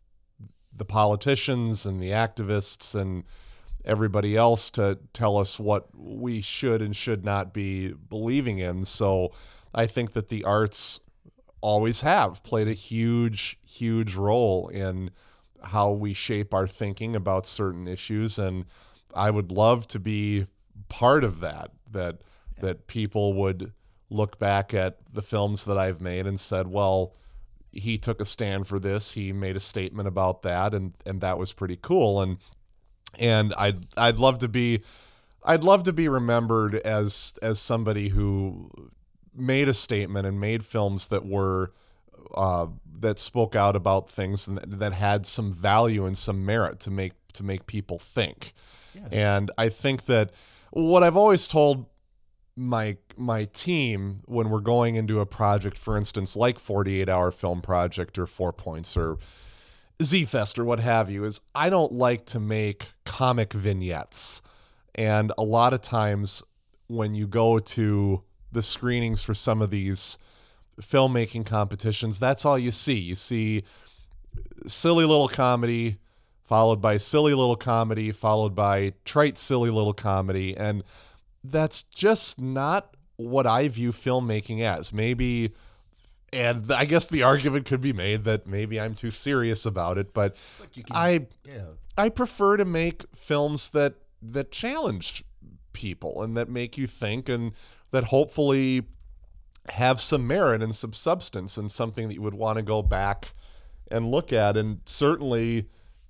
[0.75, 3.23] the politicians and the activists and
[3.85, 8.85] everybody else to tell us what we should and should not be believing in.
[8.85, 9.33] So
[9.75, 11.01] I think that the arts
[11.63, 15.10] always have played a huge, huge role in
[15.63, 18.38] how we shape our thinking about certain issues.
[18.38, 18.65] And
[19.15, 20.47] I would love to be
[20.89, 22.21] part of that, that
[22.60, 23.71] that people would
[24.10, 27.15] look back at the films that I've made and said, well,
[27.71, 29.13] he took a stand for this.
[29.13, 32.21] He made a statement about that, and and that was pretty cool.
[32.21, 32.39] And
[33.17, 34.84] and I'd I'd love to be
[35.45, 38.91] I'd love to be remembered as as somebody who
[39.36, 41.72] made a statement and made films that were
[42.34, 42.67] uh,
[43.00, 46.91] that spoke out about things and that, that had some value and some merit to
[46.91, 48.54] make to make people think.
[49.12, 50.32] And I think that
[50.72, 51.88] what I've always told
[52.56, 57.62] my my team when we're going into a project, for instance, like 48 hour film
[57.62, 59.17] project or Four Points or
[60.02, 64.41] Z Fest or what have you, is I don't like to make comic vignettes.
[64.96, 66.43] And a lot of times
[66.88, 70.17] when you go to the screenings for some of these
[70.81, 72.93] filmmaking competitions, that's all you see.
[72.99, 73.63] You see
[74.65, 75.97] silly little comedy,
[76.43, 80.55] followed by silly little comedy, followed by trite, silly little comedy.
[80.55, 80.83] And
[81.43, 84.91] that's just not what I view filmmaking as.
[84.93, 85.51] Maybe,
[86.31, 90.13] and I guess the argument could be made that maybe I'm too serious about it,
[90.13, 90.35] but
[90.73, 91.65] you can- I Yeah.
[91.95, 95.23] I prefer to make films that that challenge
[95.73, 97.51] people and that make you think and
[97.93, 98.82] that hopefully
[99.69, 103.34] have some merit and some substance and something that you would want to go back
[103.89, 104.58] and look at.
[104.58, 105.67] And certainly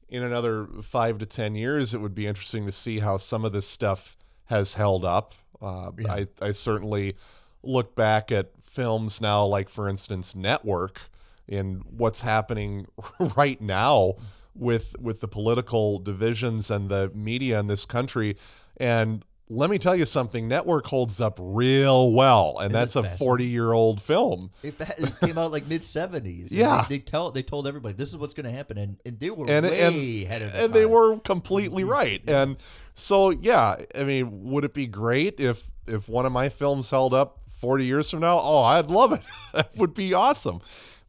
[0.08, 3.52] in another 5 to 10 years it would be interesting to see how some of
[3.52, 4.16] this stuff
[4.46, 5.34] has held up.
[5.62, 7.16] Uh, I, I certainly
[7.64, 11.02] look back at films now like for instance network
[11.50, 12.88] and what's happening
[13.36, 14.14] right now
[14.56, 18.38] with with the political divisions and the media in this country.
[18.78, 20.48] And let me tell you something.
[20.48, 24.50] Network holds up real well and that's a 40 year old film.
[24.64, 26.52] It, it came out like mid seventies.
[26.64, 26.86] Yeah.
[26.88, 29.30] they, they tell they told everybody this is what's going to happen, and, and they
[29.30, 31.92] were and way and, ahead of the and they were completely mm-hmm.
[31.92, 32.30] right.
[32.30, 32.58] And
[32.96, 37.12] so yeah i mean would it be great if if one of my films held
[37.14, 38.40] up 40 years from now?
[38.40, 39.22] Oh i'd love it.
[39.54, 40.62] That would be awesome.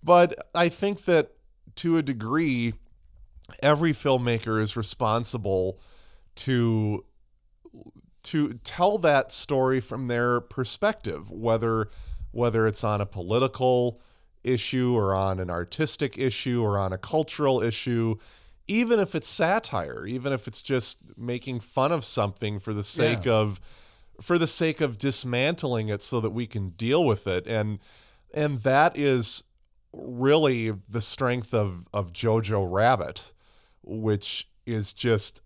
[0.03, 1.33] But i think that
[1.77, 2.75] to a degree
[3.63, 5.79] every filmmaker is responsible
[6.37, 7.05] to
[8.25, 11.89] to tell that story from their perspective whether
[12.33, 14.01] whether it's on a political
[14.43, 18.17] issue or on an artistic issue or on a cultural issue
[18.67, 23.27] even if it's satire even if it's just making fun of something for the sake
[23.27, 23.61] of
[24.21, 27.47] for the sake of dismantling it so that we can deal with it.
[27.47, 27.79] And
[28.33, 29.45] and that is
[29.93, 33.33] really the strength of of Jojo Rabbit
[33.83, 35.43] which is just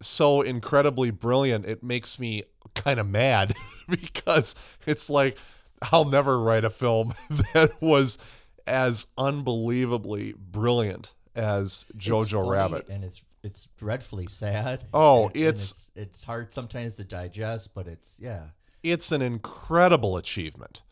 [0.00, 3.54] so incredibly brilliant it makes me kind of mad
[3.88, 4.54] because
[4.86, 5.36] it's like
[5.92, 7.14] I'll never write a film
[7.54, 8.18] that was
[8.66, 12.88] as unbelievably brilliant as Jojo funny, Rabbit.
[12.88, 14.84] and it's it's dreadfully sad.
[14.92, 18.42] Oh, and- and it's- it's it's hard sometimes to digest, but it's yeah.
[18.82, 20.82] It's an incredible achievement.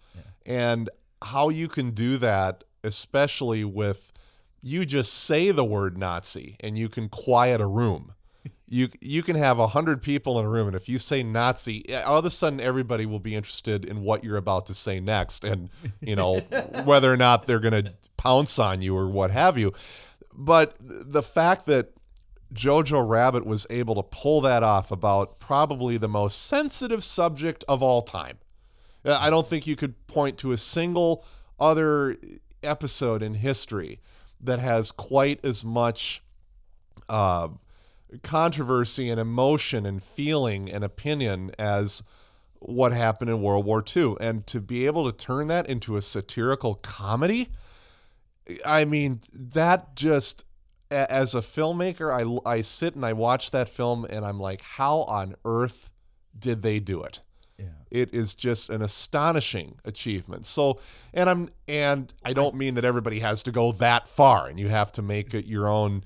[0.45, 0.88] And
[1.23, 4.12] how you can do that, especially with
[4.62, 8.12] you just say the word Nazi and you can quiet a room.
[8.68, 11.85] You you can have a hundred people in a room, and if you say Nazi,
[12.05, 15.44] all of a sudden everybody will be interested in what you're about to say next,
[15.44, 16.38] and you know
[16.85, 19.72] whether or not they're going to pounce on you or what have you.
[20.35, 21.92] But the fact that
[22.52, 27.83] Jojo Rabbit was able to pull that off about probably the most sensitive subject of
[27.83, 28.38] all time.
[29.05, 31.24] I don't think you could point to a single
[31.61, 32.16] other
[32.62, 34.00] episode in history
[34.40, 36.22] that has quite as much
[37.09, 37.48] uh,
[38.22, 42.02] controversy and emotion and feeling and opinion as
[42.61, 44.16] what happened in World War II.
[44.20, 47.48] And to be able to turn that into a satirical comedy,
[48.64, 50.44] I mean, that just
[50.90, 52.12] as a filmmaker,
[52.46, 55.90] I I sit and I watch that film and I'm like, how on earth
[56.38, 57.20] did they do it?
[57.59, 57.66] Yeah.
[57.90, 60.46] It is just an astonishing achievement.
[60.46, 60.79] So,
[61.14, 64.68] and I'm and I don't mean that everybody has to go that far and you
[64.68, 66.05] have to make it your own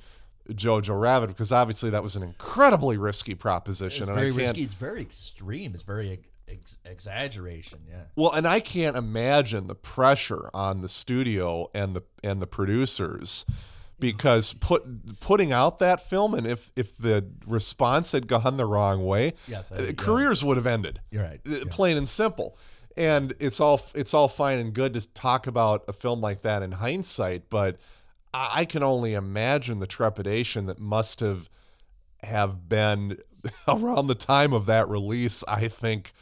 [0.55, 4.49] Jojo Rabbit because obviously that was an incredibly risky proposition It's and very I can't
[4.49, 4.63] risky.
[4.63, 5.75] It's very extreme.
[5.75, 7.81] It's very ex- ex- exaggeration.
[7.89, 8.03] Yeah.
[8.17, 13.45] Well, and I can't imagine the pressure on the studio and the and the producers
[13.99, 19.05] because put putting out that film and if if the response had gone the wrong
[19.05, 19.93] way, Yes, I- uh, yeah.
[19.97, 21.01] careers would have ended.
[21.11, 21.41] You're right.
[21.47, 22.57] Uh, Plain and simple.
[22.97, 26.63] And it's all it's all fine and good to talk about a film like that
[26.63, 27.77] in hindsight, but
[28.33, 31.49] I can only imagine the trepidation that must have
[32.23, 33.19] have been
[33.69, 35.43] around the time of that release.
[35.49, 36.13] I think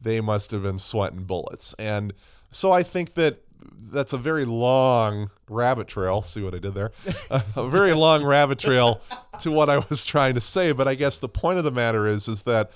[0.00, 1.74] they must have been sweating bullets.
[1.78, 2.12] And
[2.50, 3.42] so I think that
[3.80, 6.22] that's a very long rabbit trail.
[6.22, 6.92] See what I did there?
[7.56, 9.00] a very long rabbit trail
[9.40, 10.72] to what I was trying to say.
[10.72, 12.70] But I guess the point of the matter is, is that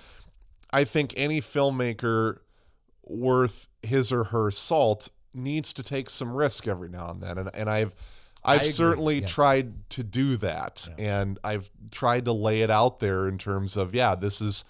[0.73, 2.39] I think any filmmaker
[3.05, 7.39] worth his or her salt needs to take some risk every now and then.
[7.39, 7.95] And, and I've
[8.43, 9.27] I've certainly yeah.
[9.27, 10.89] tried to do that.
[10.99, 14.65] And I've tried to lay it out there in terms of, yeah, this is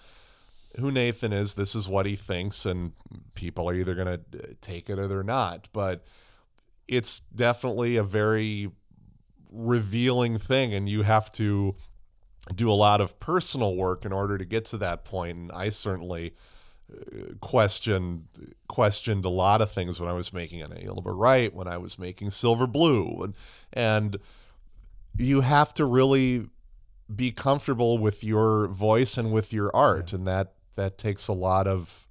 [0.79, 2.93] who Nathan is, this is what he thinks, and
[3.35, 5.69] people are either going to take it or they're not.
[5.73, 6.05] But
[6.87, 8.71] it's definitely a very
[9.51, 11.75] revealing thing, and you have to
[12.55, 15.37] do a lot of personal work in order to get to that point.
[15.37, 16.50] and I certainly uh,
[17.41, 18.27] questioned
[18.67, 20.73] questioned a lot of things when I was making an
[21.03, 23.33] But Right, when I was making Silver Blue and
[23.73, 24.17] and
[25.17, 26.47] you have to really
[27.13, 31.67] be comfortable with your voice and with your art and that that takes a lot
[31.67, 32.07] of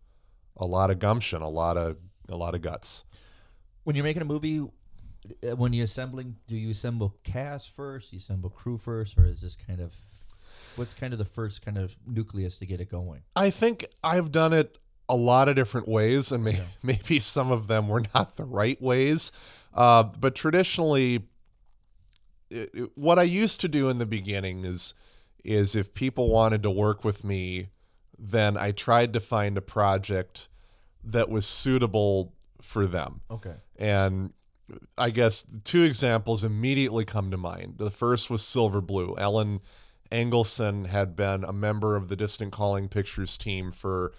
[0.57, 1.97] a lot of gumption, a lot of
[2.29, 3.05] a lot of guts.
[3.85, 8.13] When you're making a movie, uh, when you're assembling, do you assemble cast first?
[8.13, 9.93] You assemble crew first, or is this kind of
[10.77, 13.23] what's kind of the first kind of nucleus to get it going?
[13.37, 14.77] I think I've done it
[15.09, 16.65] a lot of different ways, and may- Yeah.
[16.83, 19.33] maybe some of them were not the right ways.
[19.75, 21.25] Uh, but traditionally,
[22.51, 24.95] it, it- what I used to do in the beginning is
[25.43, 27.69] is if people wanted to work with me,
[28.19, 30.49] then I tried to find a project
[31.03, 33.23] that was suitable for them.
[33.31, 33.55] Okay.
[33.79, 34.35] And
[34.99, 37.77] I guess two examples immediately come to mind.
[37.79, 39.17] The first was Silver Blue.
[39.17, 39.61] Ellen
[40.11, 44.13] Engelson had been a member of the Distant Calling Pictures team for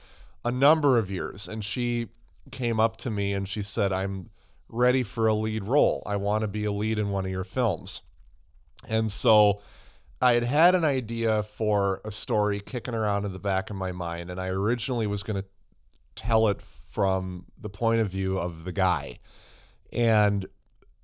[0.44, 2.10] a number of years, and she
[2.50, 4.30] came up to me and she said, I'm
[4.68, 6.02] ready for a lead role.
[6.06, 8.02] I want to be a lead in one of your films.
[8.90, 9.62] And so
[10.22, 13.92] I had had an idea for a story kicking around in the back of my
[13.92, 15.48] mind, and I originally was going to
[16.16, 19.20] tell it from the point of view of the guy.
[19.92, 20.46] And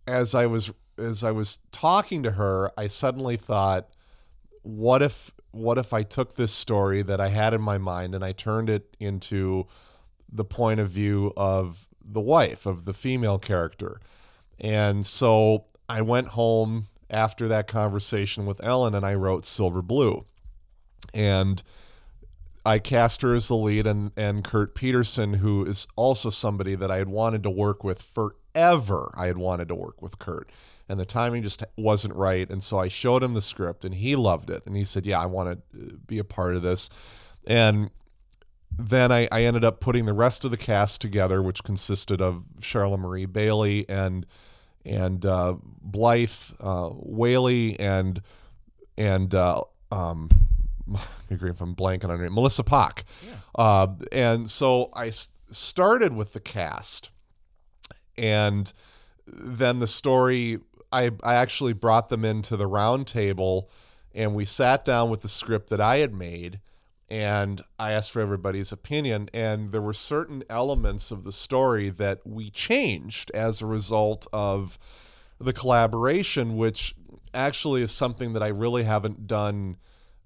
[0.07, 3.89] as I was as I was talking to her, I suddenly thought,
[4.67, 8.23] what if what if I took this story that I had in my mind and
[8.23, 9.65] I turned it into
[10.31, 14.01] the point of view of the wife of the female character.
[14.59, 20.25] And so I went home after that conversation with Ellen and I wrote Silver Blue.
[21.13, 21.63] And
[22.65, 26.91] I cast her as the lead, and, and Kurt Peterson, who is also somebody that
[26.91, 29.13] I had wanted to work with forever.
[29.15, 30.49] I had wanted to work with Kurt,
[30.89, 32.49] and the timing just wasn't right.
[32.49, 34.63] And so I showed him the script, and he loved it.
[34.65, 36.89] And he said, Yeah, I want to be a part of this.
[37.45, 37.91] And
[38.71, 42.43] then I, I ended up putting the rest of the cast together, which consisted of
[42.59, 44.25] Charlotte Marie Bailey and
[44.85, 46.29] and uh, Blythe
[46.59, 48.21] uh, Whaley and
[48.97, 49.61] and uh,
[49.91, 50.29] um,
[51.31, 53.03] agree if I'm blanking on her name, Melissa Pock.
[53.55, 57.09] Uh, and so I s- started with the cast,
[58.17, 58.71] and
[59.25, 60.59] then the story.
[60.91, 63.69] I I actually brought them into the round table,
[64.13, 66.59] and we sat down with the script that I had made,
[67.09, 69.29] and I asked for everybody's opinion.
[69.33, 74.79] And there were certain elements of the story that we changed as a result of
[75.39, 76.95] the collaboration, which
[77.33, 79.77] actually is something that I really haven't done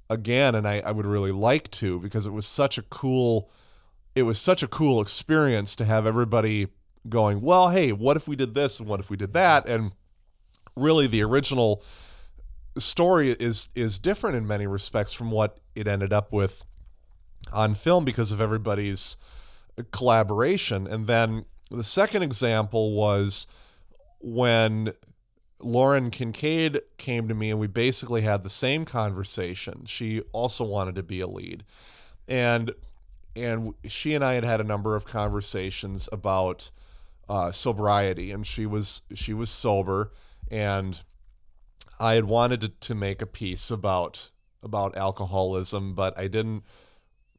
[0.10, 3.50] again, and I, I would really like to because it was such a cool
[4.16, 6.68] it was such a cool experience to have everybody
[7.08, 9.68] going, well, hey, what if we did this and what if we did that?
[9.68, 9.94] And
[10.76, 11.84] really the original
[12.78, 16.64] story is is different in many respects from what it ended up with
[17.52, 19.18] on film because of everybody's
[19.92, 20.88] collaboration.
[20.88, 23.48] And then the second example was
[24.20, 24.94] when
[25.62, 29.86] Lauren Kincaid came to me and we basically had the same conversation.
[29.86, 31.64] She also wanted to be a lead.
[32.28, 32.74] And
[33.36, 36.70] and she and I had had a number of conversations about
[37.30, 40.12] uh, sobriety and she was she was sober
[40.52, 41.02] and
[42.00, 44.30] I had wanted to, to make a piece about
[44.62, 46.64] about alcoholism but I didn't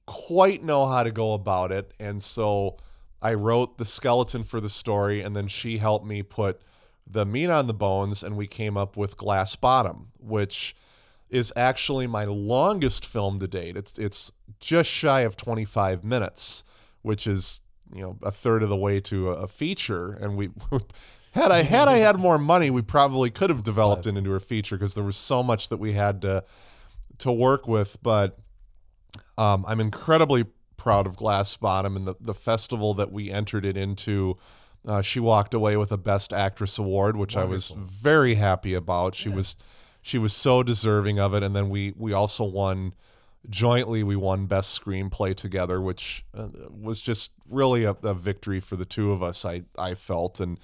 [0.07, 2.77] quite know how to go about it and so
[3.21, 6.61] I wrote the skeleton for the story and then she helped me put
[7.07, 10.75] the meat on the bones and we came up with Glass Bottom which
[11.33, 13.77] is actually my longest film to date.
[13.77, 16.63] It's it's just shy of 25 minutes,
[17.01, 20.13] which is you know a third of the way to a, a feature.
[20.13, 20.51] And we
[21.33, 24.41] had I had I had more money, we probably could have developed it into a
[24.41, 26.45] feature because there was so much that we had to
[27.19, 27.99] to work with.
[28.03, 28.39] But
[29.37, 33.77] um, I'm incredibly proud of Glass Bottom and the the festival that we entered it
[33.77, 34.39] into.
[34.85, 39.15] Uh, she walked away with a Best Actress award, which I was very happy about.
[39.15, 39.57] She was
[40.03, 42.93] she was so deserving of it and then we we also won
[43.49, 48.77] jointly we won best screenplay together which uh, was just really a, a victory for
[48.77, 50.59] the two of us i i felt and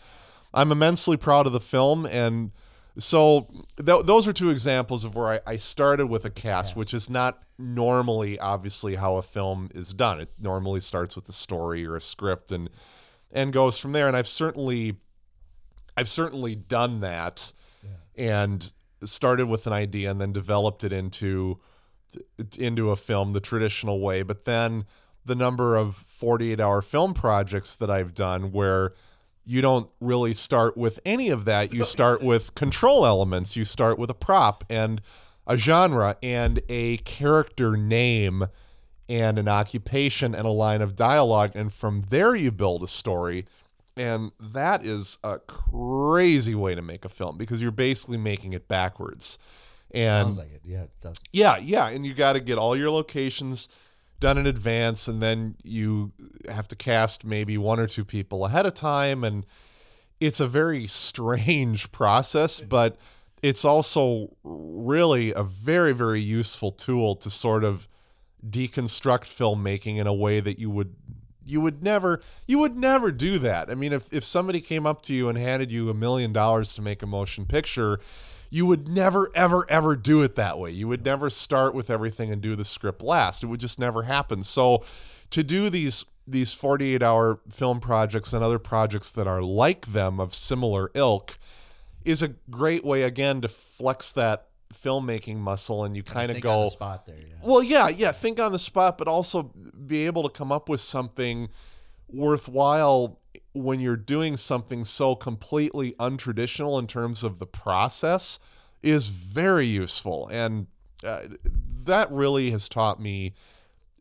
[0.55, 2.53] i'm immensely proud of the film and
[2.99, 3.47] so
[3.85, 7.09] th- those are two examples of where I, I started with a cast which is
[7.09, 10.21] not normally obviously how a film is done.
[10.21, 12.71] It normally starts with a story or a script and
[13.33, 14.97] and goes from there and i've certainly
[15.97, 17.53] i've certainly done that
[18.17, 18.73] and
[19.05, 21.61] started with an idea and then developed it into
[22.59, 24.87] into a film the traditional way but then
[25.27, 28.95] the number of 48 hour film projects that I've done where
[29.49, 31.73] you don't really start with any of that.
[31.73, 33.57] You start with control elements.
[33.57, 35.01] You start with a prop and
[35.47, 38.49] a genre and a character name
[39.09, 41.53] and an occupation and a line of dialogue.
[41.55, 43.47] And from there you build a story.
[43.97, 48.69] And that is a crazy way to make a film because you're basically making it
[48.69, 49.39] backwards.
[49.93, 50.61] And Sounds like it.
[50.63, 51.17] Yeah, it does.
[51.33, 53.71] yeah, yeah, and you got to get all your locations
[54.21, 56.13] done in advance, and then you
[56.49, 59.47] have to cast maybe one or two people ahead of time, and
[60.21, 62.97] it's a very strange process, but
[63.43, 67.89] it's also really a very, very useful tool to sort of
[68.49, 70.95] deconstruct filmmaking in a way that you would
[71.45, 73.71] you would never you would never do that.
[73.71, 76.73] I mean, if if somebody came up to you and handed you a million dollars
[76.75, 78.01] to make a motion picture,
[78.51, 80.71] you would never ever ever do it that way.
[80.71, 83.43] You would never start with everything and do the script last.
[83.43, 84.43] It would just never happen.
[84.43, 84.85] So
[85.31, 90.21] to do these these 48 hour film projects and other projects that are like them
[90.21, 91.39] of similar ilk
[92.05, 96.51] is a great way again to flex that filmmaking muscle and you kind of go
[96.51, 97.17] on the spot there.
[97.17, 97.35] Yeah.
[97.43, 98.13] well, yeah, yeah.
[98.13, 101.49] Think on the spot, but also be able to come up with something
[102.09, 103.19] worthwhile
[103.59, 108.39] when you're doing something so completely untraditional in terms of the process
[108.83, 110.29] is very useful.
[110.29, 110.67] And
[111.05, 111.21] uh,
[111.85, 113.35] that really has taught me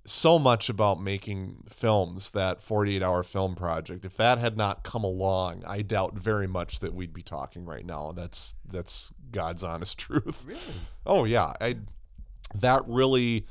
[0.06, 5.04] so much about making films that 48 hour film project if that had not come
[5.04, 9.98] along i doubt very much that we'd be talking right now that's that's god's honest
[10.00, 10.62] truth Really?
[11.06, 11.76] Oh yeah, I
[12.56, 13.46] that really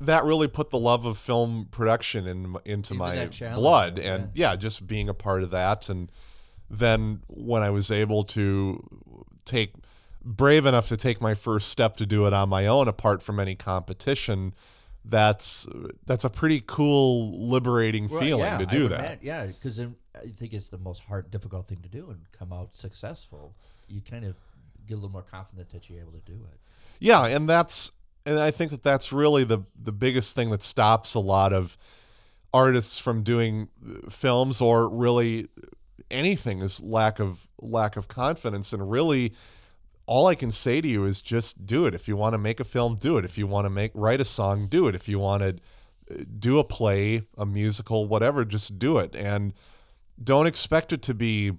[0.00, 4.14] that really put the love of film production in into Even my blood yeah.
[4.14, 6.10] and yeah, just being a part of that and
[6.68, 8.82] then when I was able to
[9.44, 9.72] take
[10.22, 13.38] brave enough to take my first step to do it on my own apart from
[13.38, 14.52] any competition
[15.08, 15.68] that's
[16.04, 18.98] that's a pretty cool liberating feeling yeah, to do that.
[18.98, 19.86] imagine- yeah, because I
[20.36, 23.54] think it's the most hard, difficult thing to do and come out successful.
[23.88, 24.34] You kind of
[24.86, 26.58] get a little more confident that you're able to do it.
[26.98, 27.92] Yeah, and that's
[28.26, 31.78] and I think that that's really the the biggest thing that stops a lot of
[32.52, 35.48] artists from doing uh, films or really
[36.10, 39.32] anything is lack of lack of confidence and really
[40.06, 41.94] all I can say to you is just do it.
[41.94, 43.24] If you want to make a film, do it.
[43.24, 44.94] If you want to make write a song, do it.
[44.94, 45.48] If you want to
[46.14, 49.52] uh, do a play, a musical, whatever, just do it and
[50.22, 51.52] don't expect it to be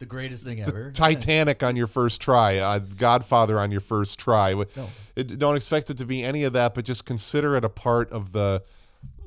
[0.00, 0.90] The greatest thing ever.
[0.94, 4.54] Titanic on your first try, uh, Godfather on your first try.
[4.54, 4.66] No.
[5.14, 8.10] It, don't expect it to be any of that, but just consider it a part
[8.10, 8.62] of the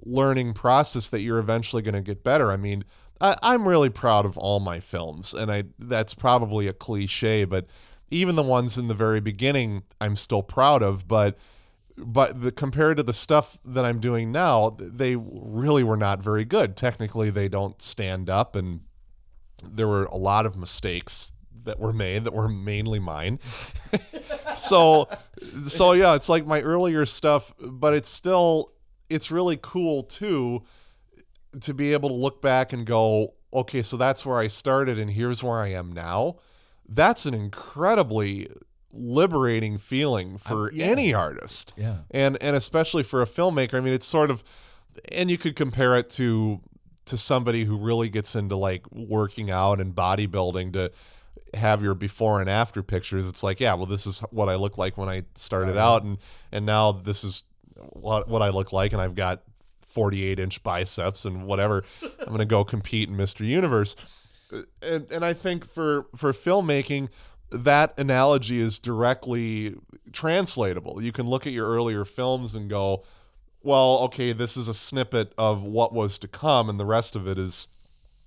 [0.03, 2.51] learning process that you're eventually going to get better.
[2.51, 2.85] I mean,
[3.21, 7.67] I, I'm really proud of all my films, and I that's probably a cliche, but
[8.09, 11.07] even the ones in the very beginning, I'm still proud of.
[11.07, 11.37] But
[11.97, 16.45] but the compared to the stuff that I'm doing now, they really were not very
[16.45, 16.75] good.
[16.75, 18.81] Technically, they don't stand up and
[19.71, 21.33] there were a lot of mistakes
[21.63, 23.39] that were made that were mainly mine.
[24.55, 25.07] so
[25.65, 28.71] so yeah, it's like my earlier stuff, but it's still
[29.09, 30.63] it's really cool too
[31.61, 35.11] to be able to look back and go, okay, so that's where I started and
[35.11, 36.37] here's where I am now.
[36.87, 38.49] That's an incredibly
[38.91, 40.85] liberating feeling for yeah.
[40.85, 41.97] any artist Yeah.
[42.11, 43.75] and and especially for a filmmaker.
[43.75, 44.43] I mean, it's sort of,
[45.11, 46.61] and you could compare it to
[47.05, 50.91] to somebody who really gets into like working out and bodybuilding to
[51.53, 53.27] have your before and after pictures.
[53.27, 56.17] It's like, yeah, well, this is what I look like when I started out, and
[56.51, 57.43] and now this is
[57.75, 59.43] what what I look like, and I've got
[59.81, 61.83] 48 inch biceps and whatever.
[62.01, 63.45] I'm gonna go compete in Mr.
[63.45, 63.95] Universe,
[64.51, 67.09] uh, and and I think for for filmmaking
[67.51, 69.75] that analogy is directly
[70.11, 71.01] translatable.
[71.01, 73.03] You can look at your earlier films and go,
[73.63, 77.27] well, okay, this is a snippet of what was to come, and the rest of
[77.27, 77.67] it is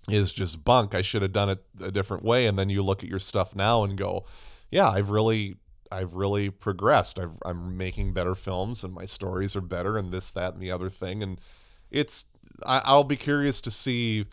[0.08, 0.94] is just bunk.
[0.94, 2.46] I should have done it a different way.
[2.46, 4.24] And then you look at your stuff now and go,
[4.70, 5.56] yeah, I've really
[5.90, 7.18] I've really progressed.
[7.18, 10.70] I've, I'm making better films, and my stories are better, and this, that, and the
[10.70, 11.22] other thing.
[11.22, 11.40] And
[11.90, 12.26] it's
[12.64, 14.26] I, I'll be curious to see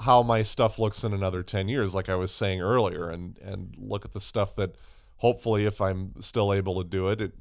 [0.00, 3.74] how my stuff looks in another 10 years like i was saying earlier and and
[3.78, 4.74] look at the stuff that
[5.16, 7.32] hopefully if i'm still able to do it, it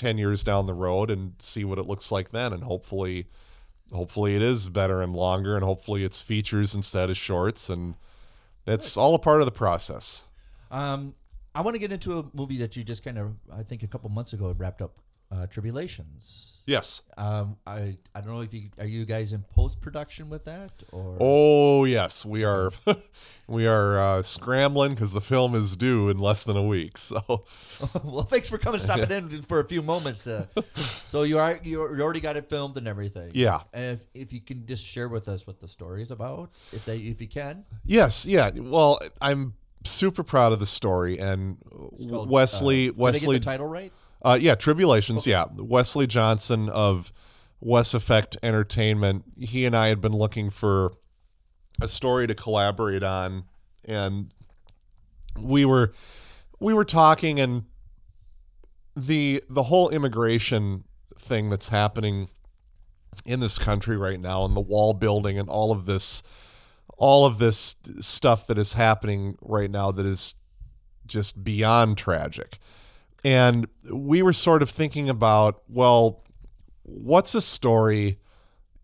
[0.00, 2.52] 10 years down the road and see what it looks like then.
[2.54, 3.26] And hopefully
[3.92, 7.68] hopefully it is better and longer and hopefully it's features instead of shorts.
[7.68, 7.96] And
[8.66, 10.26] it's all a part of the process.
[10.70, 11.14] Um,
[11.54, 13.86] I want to get into a movie that you just kind of, I think, a
[13.86, 14.96] couple months ago wrapped up,
[15.30, 16.52] uh, Tribulations.
[16.70, 20.44] Yes Um, I I don't know if you are you guys in post production with
[20.44, 22.70] that or oh yes we are
[23.46, 27.44] we are uh, scrambling because the film is due in less than a week so
[28.04, 30.26] well, thanks for coming, stopping in for a few moments.
[30.26, 30.46] Uh,
[31.04, 33.30] so you are you already got it filmed and everything.
[33.34, 33.60] Yeah.
[33.72, 36.84] And if, if you can just share with us what the story is about, if
[36.84, 37.64] they if you can.
[37.84, 38.50] Yes, yeah.
[38.54, 39.54] Well, I'm
[39.84, 41.56] super proud of the story and
[42.10, 43.92] called, Wesley uh, did I Wesley get the title right?
[44.22, 45.26] Uh, yeah, Tribulations.
[45.26, 47.12] Yeah, Wesley Johnson of
[47.60, 49.24] Wes Effect Entertainment.
[49.38, 50.92] He and I had been looking for
[51.80, 53.44] a story to collaborate on,
[53.86, 54.32] and
[55.40, 55.92] we were
[56.58, 57.64] we were talking, and
[58.96, 60.84] the the whole immigration
[61.18, 62.28] thing that's happening
[63.24, 66.22] in this country right now, and the wall building, and all of this,
[66.96, 70.34] all of this stuff that is happening right now that is
[71.06, 72.58] just beyond tragic.
[73.24, 76.24] And we were sort of thinking about, well,
[76.82, 78.18] what's a story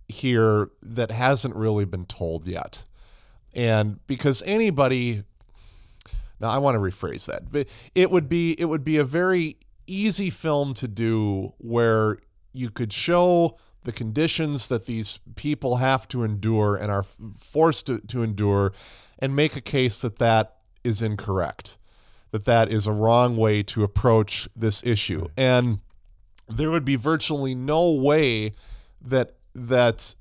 [0.08, 2.84] here that hasn't really been told yet?
[3.54, 5.24] And because anybody
[6.40, 7.50] now I want to rephrase that.
[7.50, 9.56] But it would be it would be a very
[9.86, 12.18] easy film to do where
[12.52, 17.04] you could show the conditions that these people have to endure and are
[17.38, 18.72] forced to, to endure
[19.20, 21.78] and make a case that that is incorrect
[22.30, 25.28] that that is a wrong way to approach this issue.
[25.36, 25.80] And
[26.48, 28.52] there would be virtually no way
[29.00, 30.14] that that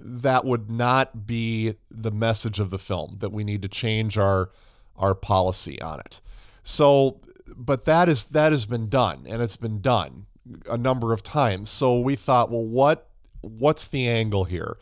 [0.00, 4.50] that would not be the message of the film that we need to change our
[4.96, 6.20] our policy on it.
[6.62, 7.20] So
[7.56, 10.26] but that is that has been done and it's been done
[10.68, 11.70] a number of times.
[11.70, 13.08] So we thought well what
[13.40, 14.78] what's the angle here?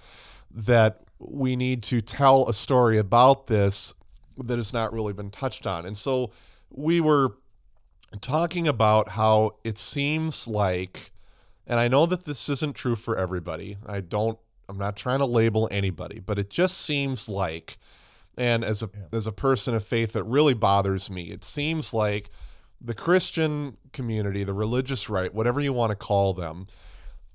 [0.51, 3.95] That we need to tell a story about this
[4.39, 5.87] that has not really been touched on.
[5.87, 6.31] And so
[6.77, 7.33] we were
[8.20, 11.11] talking about how it seems like
[11.66, 13.77] and I know that this isn't true for everybody.
[13.85, 17.79] I don't I'm not trying to label anybody, but it just seems like
[18.39, 21.31] and as a as a person of faith it really bothers me.
[21.31, 22.31] It seems like
[22.81, 26.66] the Christian community, the religious right, whatever you want to call them,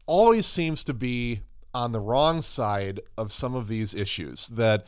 [0.05, 1.41] always seems to be
[1.73, 4.85] on the wrong side of some of these issues that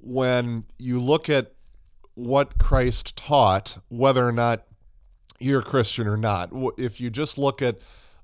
[0.00, 1.52] when you look at
[2.16, 4.66] what Christ taught, whether or not
[5.38, 6.50] you're a Christian or not.
[6.78, 7.78] If you just look at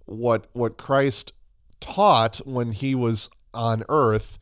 [0.06, 1.32] what what Christ
[1.78, 4.38] taught when he was on earth,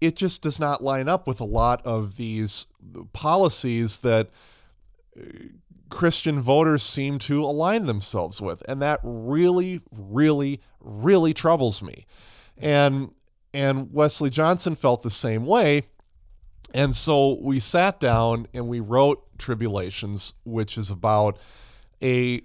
[0.00, 2.66] it just does not line up with a lot of these
[3.12, 4.30] policies that
[5.18, 5.24] uh,
[5.90, 12.06] Christian voters seem to align themselves with, and that really, really, really troubles me.
[12.56, 13.12] And
[13.52, 15.84] and Wesley Johnson felt the same way.
[16.74, 21.38] And so we sat down and we wrote Tribulations, which is about
[22.02, 22.42] a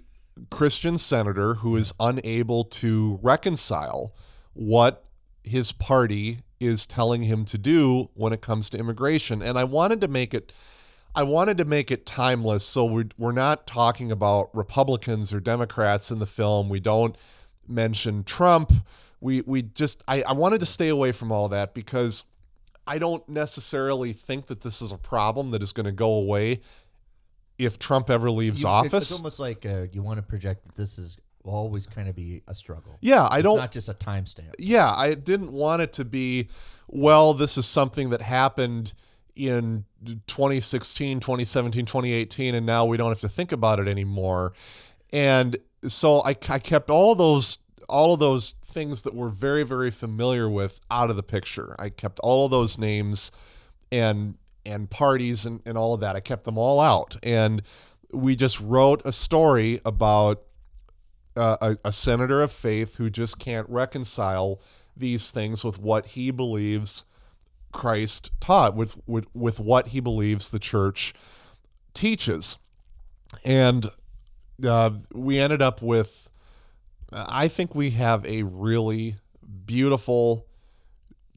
[0.50, 4.14] Christian senator who is unable to reconcile
[4.52, 5.04] what
[5.42, 9.42] his party is telling him to do when it comes to immigration.
[9.42, 10.52] And I wanted to make it
[11.16, 16.10] I wanted to make it timeless so we're, we're not talking about Republicans or Democrats
[16.10, 16.68] in the film.
[16.68, 17.16] We don't
[17.68, 18.72] mention Trump.
[19.20, 22.24] We we just I, I wanted to stay away from all that because
[22.86, 26.60] I don't necessarily think that this is a problem that is going to go away
[27.58, 29.10] if Trump ever leaves You- office.
[29.10, 32.16] It's almost like uh, you want to project that this is will always kind of
[32.16, 32.96] be a struggle.
[33.02, 34.54] yeah, I It's don't not just a timestamp.
[34.58, 36.48] yeah, I didn't want it to be,
[36.88, 38.94] well, this is something that happened
[39.36, 39.84] in
[40.26, 44.54] 2016, 2017, 2018, and now we don't have to think about it anymore.
[45.12, 45.56] And
[45.86, 47.58] so I, I kept all those
[47.88, 51.74] all of those things that we're very very familiar with out of the picture.
[51.78, 53.30] I kept all of those names
[53.92, 56.16] and and parties and, and all of that.
[56.16, 57.16] I kept them all out.
[57.22, 57.62] And
[58.12, 60.42] we just wrote a story about
[61.36, 64.60] uh, a, a senator of faith who just can't reconcile
[64.96, 67.04] these things with what he believes
[67.72, 71.12] Christ taught, with, with, with what he believes the church
[71.92, 72.58] teaches.
[73.44, 73.90] And
[74.64, 76.28] uh, we ended up with,
[77.14, 79.16] I think we have a really
[79.66, 80.46] beautiful,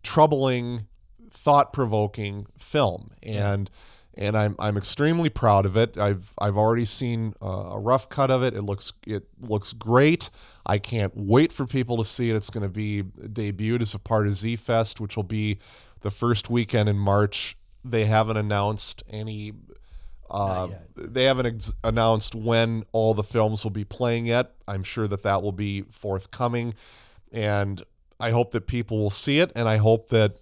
[0.03, 0.87] troubling,
[1.29, 3.11] thought provoking film.
[3.21, 3.69] And
[4.17, 5.97] and I'm I'm extremely proud of it.
[5.97, 8.55] I've I've already seen uh, a rough cut of it.
[8.55, 10.29] It looks it looks great.
[10.65, 12.35] I can't wait for people to see it.
[12.35, 15.59] It's going to be debuted as a part of Z Fest, which will be
[16.01, 17.55] the first weekend in March.
[17.85, 19.53] They haven't announced any.
[20.29, 24.53] Uh, they haven't ex- announced when all the films will be playing yet.
[24.67, 26.73] I'm sure that that will be forthcoming,
[27.31, 27.81] and
[28.19, 29.51] I hope that people will see it.
[29.55, 30.37] And I hope that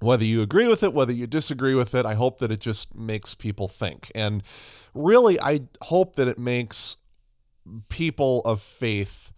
[0.00, 2.94] whether you agree with it, whether you disagree with it, I hope that it just
[2.94, 4.10] makes people think.
[4.14, 4.42] And
[4.94, 6.96] really, I hope that it makes
[7.88, 9.32] people of faith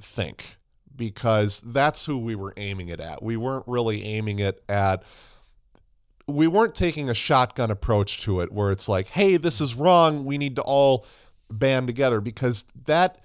[0.00, 0.56] think
[0.96, 3.22] because that's who we were aiming it at.
[3.22, 5.02] We weren't really aiming it at,
[6.26, 10.24] we weren't taking a shotgun approach to it where it's like, hey, this is wrong.
[10.24, 11.06] We need to all
[11.50, 13.18] band together because that,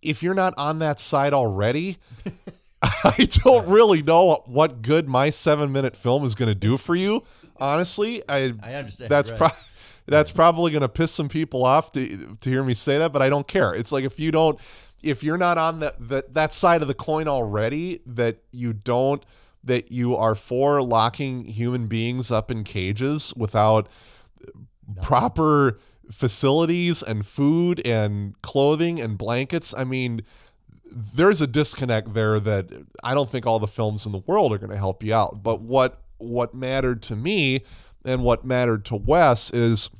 [0.00, 1.98] if you're not on that side already,
[2.82, 6.94] I don't really know what good my seven minute film is going to do for
[6.94, 7.24] you.
[7.58, 9.38] Honestly, I I understand, That's right.
[9.38, 9.58] pro-
[10.06, 13.20] That's probably going to piss some people off to to hear me say that, but
[13.20, 13.74] I don't care.
[13.74, 14.58] It's like if you don't
[15.02, 19.22] if you're not on that that that side of the coin already that you don't
[19.64, 23.88] that you are for locking human beings up in cages without
[25.02, 25.78] proper
[26.10, 29.74] facilities and food and clothing and blankets.
[29.76, 30.22] I mean,
[30.90, 32.70] there's a disconnect there that
[33.02, 35.42] I don't think all the films in the world are going to help you out.
[35.42, 37.62] But what what mattered to me
[38.04, 39.90] and what mattered to Wes is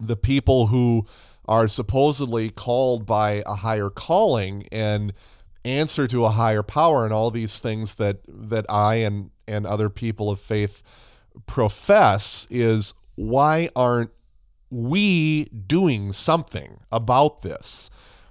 [0.00, 1.06] the people who
[1.46, 5.12] are supposedly called by a higher calling and
[5.66, 9.90] answer to a higher power and all these things that that I and and other
[9.90, 10.82] people of faith
[11.46, 14.10] profess is why aren't
[14.70, 17.90] we doing something about this?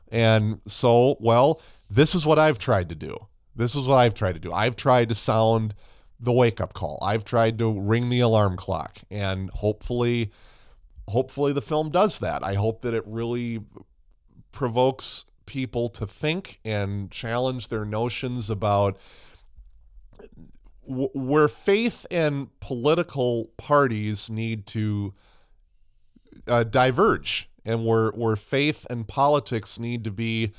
[0.09, 3.15] And so, well, this is what I've tried to do.
[3.55, 4.51] This is what I've tried to do.
[4.51, 5.73] I've tried to sound
[6.19, 6.99] the wake up call.
[7.01, 10.31] I've tried to ring the alarm clock and hopefully
[11.07, 12.43] hopefully the film does that.
[12.43, 13.61] I hope that it really
[14.51, 18.97] provokes people to think and challenge their notions about
[20.87, 25.13] w- where faith and political parties need to
[26.47, 30.53] uh, diverge and where where faith and politics need to be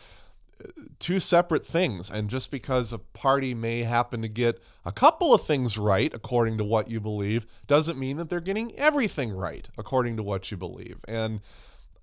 [0.62, 0.68] uh,
[0.98, 2.10] two separate things.
[2.10, 6.58] And just because a party may happen to get a couple of things right according
[6.58, 10.56] to what you believe doesn't mean that they're getting everything right according to what you
[10.56, 10.98] believe.
[11.06, 11.40] And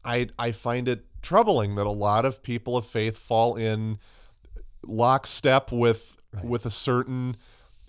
[0.06, 3.98] i i find it troubling that a lot of people of faith fall in
[4.86, 7.38] lockstep with with a certain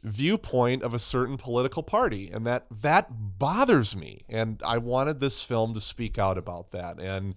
[0.03, 5.43] viewpoint of a certain political party and that that bothers me and I wanted this
[5.43, 7.35] film to speak out about that and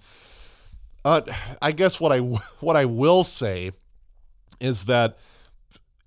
[1.05, 1.21] uh,
[1.61, 2.19] I guess what I
[2.59, 3.71] what I will say
[4.59, 5.17] is that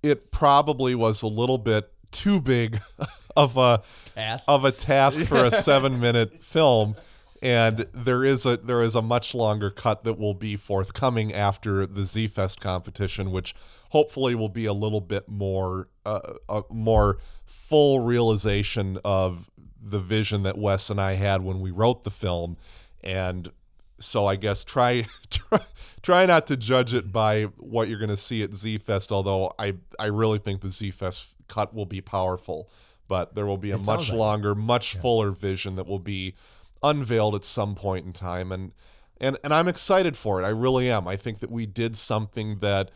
[0.02, 2.80] it probably was a little bit too big
[3.36, 3.82] of a
[4.14, 4.44] Task.
[4.46, 6.94] of a task for a 7 minute film
[7.42, 11.86] and there is a there is a much longer cut that will be forthcoming after
[11.86, 13.54] the Z Fest competition which
[13.90, 19.50] hopefully will be a little bit more uh, a more full realization of
[19.82, 22.56] the vision that Wes and I had when we wrote the film.
[23.02, 23.50] And
[23.98, 25.60] so I guess try try
[26.02, 29.52] try not to judge it by what you're going to see at Z Fest although
[29.58, 32.68] I I really think the Z Fest cut will be powerful.
[33.08, 34.18] But there will be a It much sounds like it.
[34.18, 36.34] longer much fuller vision that will be
[36.82, 38.72] unveiled at some point in time and
[39.20, 40.46] and and I'm excited for it.
[40.46, 41.06] I really am.
[41.06, 42.90] I think that we did something that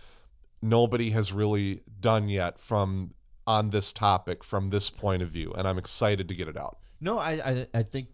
[0.63, 3.13] nobody has really done yet from
[3.47, 6.79] on this topic from this point of view and I'm excited to get it out.
[7.01, 8.09] No, I, I I think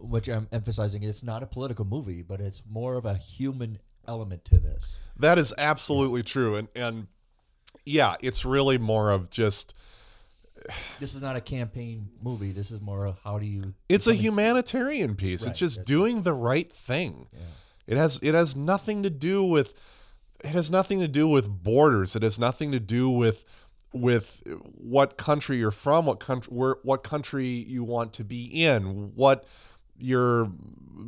[0.00, 4.44] what I'm emphasizing is not a political movie, but it's more of a human element
[4.46, 4.96] to this.
[5.18, 7.06] That is absolutely true, and and
[7.84, 9.74] yeah, it's really more of just
[11.00, 12.52] This is not a campaign movie.
[12.52, 13.74] This is more of how do you.
[13.88, 15.44] it's a humanitarian piece.
[15.44, 17.28] Right, it's just doing the right thing.
[17.86, 19.74] It has it has nothing to do with
[20.44, 22.14] it has nothing to do with borders.
[22.14, 23.44] It has nothing to do with
[23.92, 24.42] with
[24.74, 29.44] what country you're from, what country where what country you want to be in, what
[29.96, 30.52] your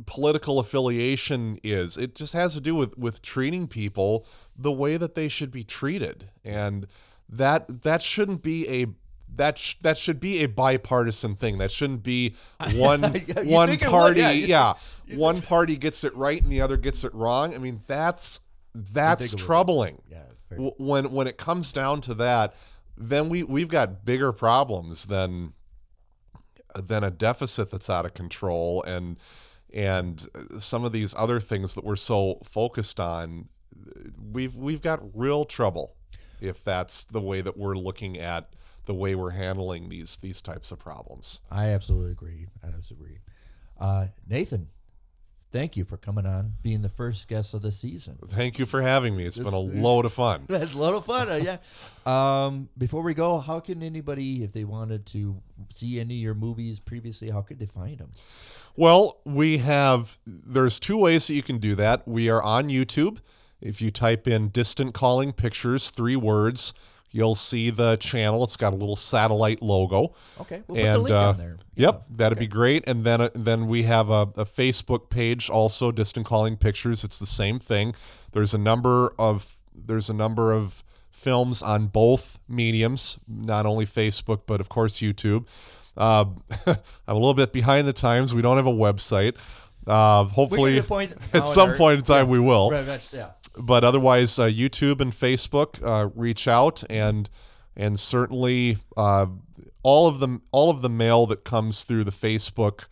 [0.05, 1.97] political affiliation is.
[1.97, 4.25] It just has to do with with treating people
[4.57, 6.87] the way that they should be treated, and
[7.29, 8.87] that that shouldn't be a
[9.35, 11.57] that sh- that should be a bipartisan thing.
[11.59, 12.35] That shouldn't be
[12.73, 13.01] one
[13.43, 14.19] one it would, party.
[14.19, 14.73] yeah, Yeah,
[15.17, 17.55] one party gets it right and the other gets it wrong.
[17.55, 18.41] I mean, that's
[18.75, 20.01] that's troubling.
[20.09, 22.55] Yeah, W- When when it comes down to that,
[22.97, 25.53] then we we've got bigger problems than
[26.75, 29.17] than a deficit that's out of control and
[29.73, 30.25] and
[30.59, 33.47] some of these other things that we're so focused on
[34.31, 35.95] we've we've got real trouble
[36.39, 38.49] if that's the way that we're looking at
[38.85, 41.41] the way we're handling these these types of problems.
[41.51, 42.47] I absolutely agree.
[42.63, 43.19] I absolutely agree.
[43.79, 44.67] Uh, Nathan,
[45.51, 48.17] thank you for coming on, being the first guest of the season.
[48.29, 49.25] Thank you for having me.
[49.25, 50.45] It's been a load of fun.
[50.47, 51.29] That's a lot of fun.
[51.29, 51.57] uh, yeah.
[52.03, 55.39] Um, before we go, how can anybody, if they wanted to
[55.71, 58.09] see any of your movies previously, how could they find them?
[58.75, 62.07] Well, we have there's two ways that you can do that.
[62.07, 63.19] We are on YouTube.
[63.61, 66.73] If you type in distant calling pictures, three words,
[67.11, 68.43] you'll see the channel.
[68.43, 70.13] It's got a little satellite logo.
[70.39, 71.57] Okay, we'll put the link uh, on there.
[71.75, 72.83] Yep, that'd be great.
[72.87, 77.03] And then uh, then we have a, a Facebook page also, Distant Calling Pictures.
[77.03, 77.95] It's the same thing.
[78.31, 84.41] There's a number of there's a number of films on both mediums, not only Facebook
[84.45, 85.47] but of course YouTube.
[85.97, 86.25] Uh,
[86.65, 88.33] I'm a little bit behind the times.
[88.33, 89.35] We don't have a website.
[89.85, 90.77] Uh, hopefully,
[91.33, 93.31] at some point in time we will Right, yeah.
[93.57, 97.29] But otherwise uh, YouTube and Facebook uh, reach out and
[97.75, 99.25] and certainly uh,
[99.83, 102.85] all of the all of the mail that comes through the Facebook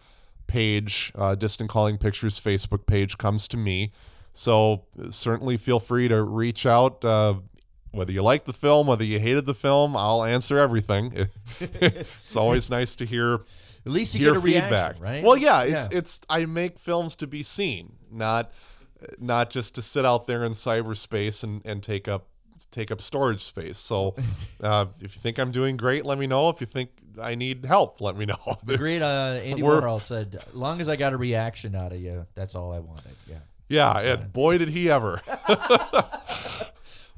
[0.47, 3.91] page, uh, Distant Calling Pictures Facebook page, comes to me.
[4.34, 7.03] So uh, certainly feel free to reach out.
[7.03, 7.36] Uh,
[7.91, 11.28] whether you like the film, whether you hated the film, I'll answer everything.
[11.60, 13.39] it's always nice to hear
[13.86, 14.72] At least you get a feedback.
[14.72, 15.24] reaction, right?
[15.24, 18.51] Well, yeah, it's it's I make films to be seen, not
[19.20, 22.28] not just to sit out there in cyberspace and, and take up
[22.72, 23.78] take up storage space.
[23.78, 24.16] So
[24.64, 26.50] uh, if you think I'm doing great, let me know.
[26.50, 26.91] If you think
[27.22, 28.58] I need help, let me know.
[28.64, 32.00] the great uh, Andy Warhol said, "As long as I got a reaction out of
[32.00, 33.38] you, that's all I wanted." Yeah.
[33.68, 35.22] yeah, and boy did he ever.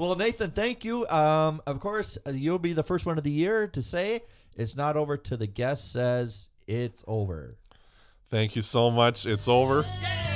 [0.02, 1.08] Well, Nathan, thank you.
[1.10, 4.24] Um, of course, uh, you'll be the first one of the year to say
[4.58, 7.56] it's not over till the guest says it's over.
[8.28, 9.28] Thank you so much.
[9.28, 9.86] It's over.
[10.02, 10.31] Yeah,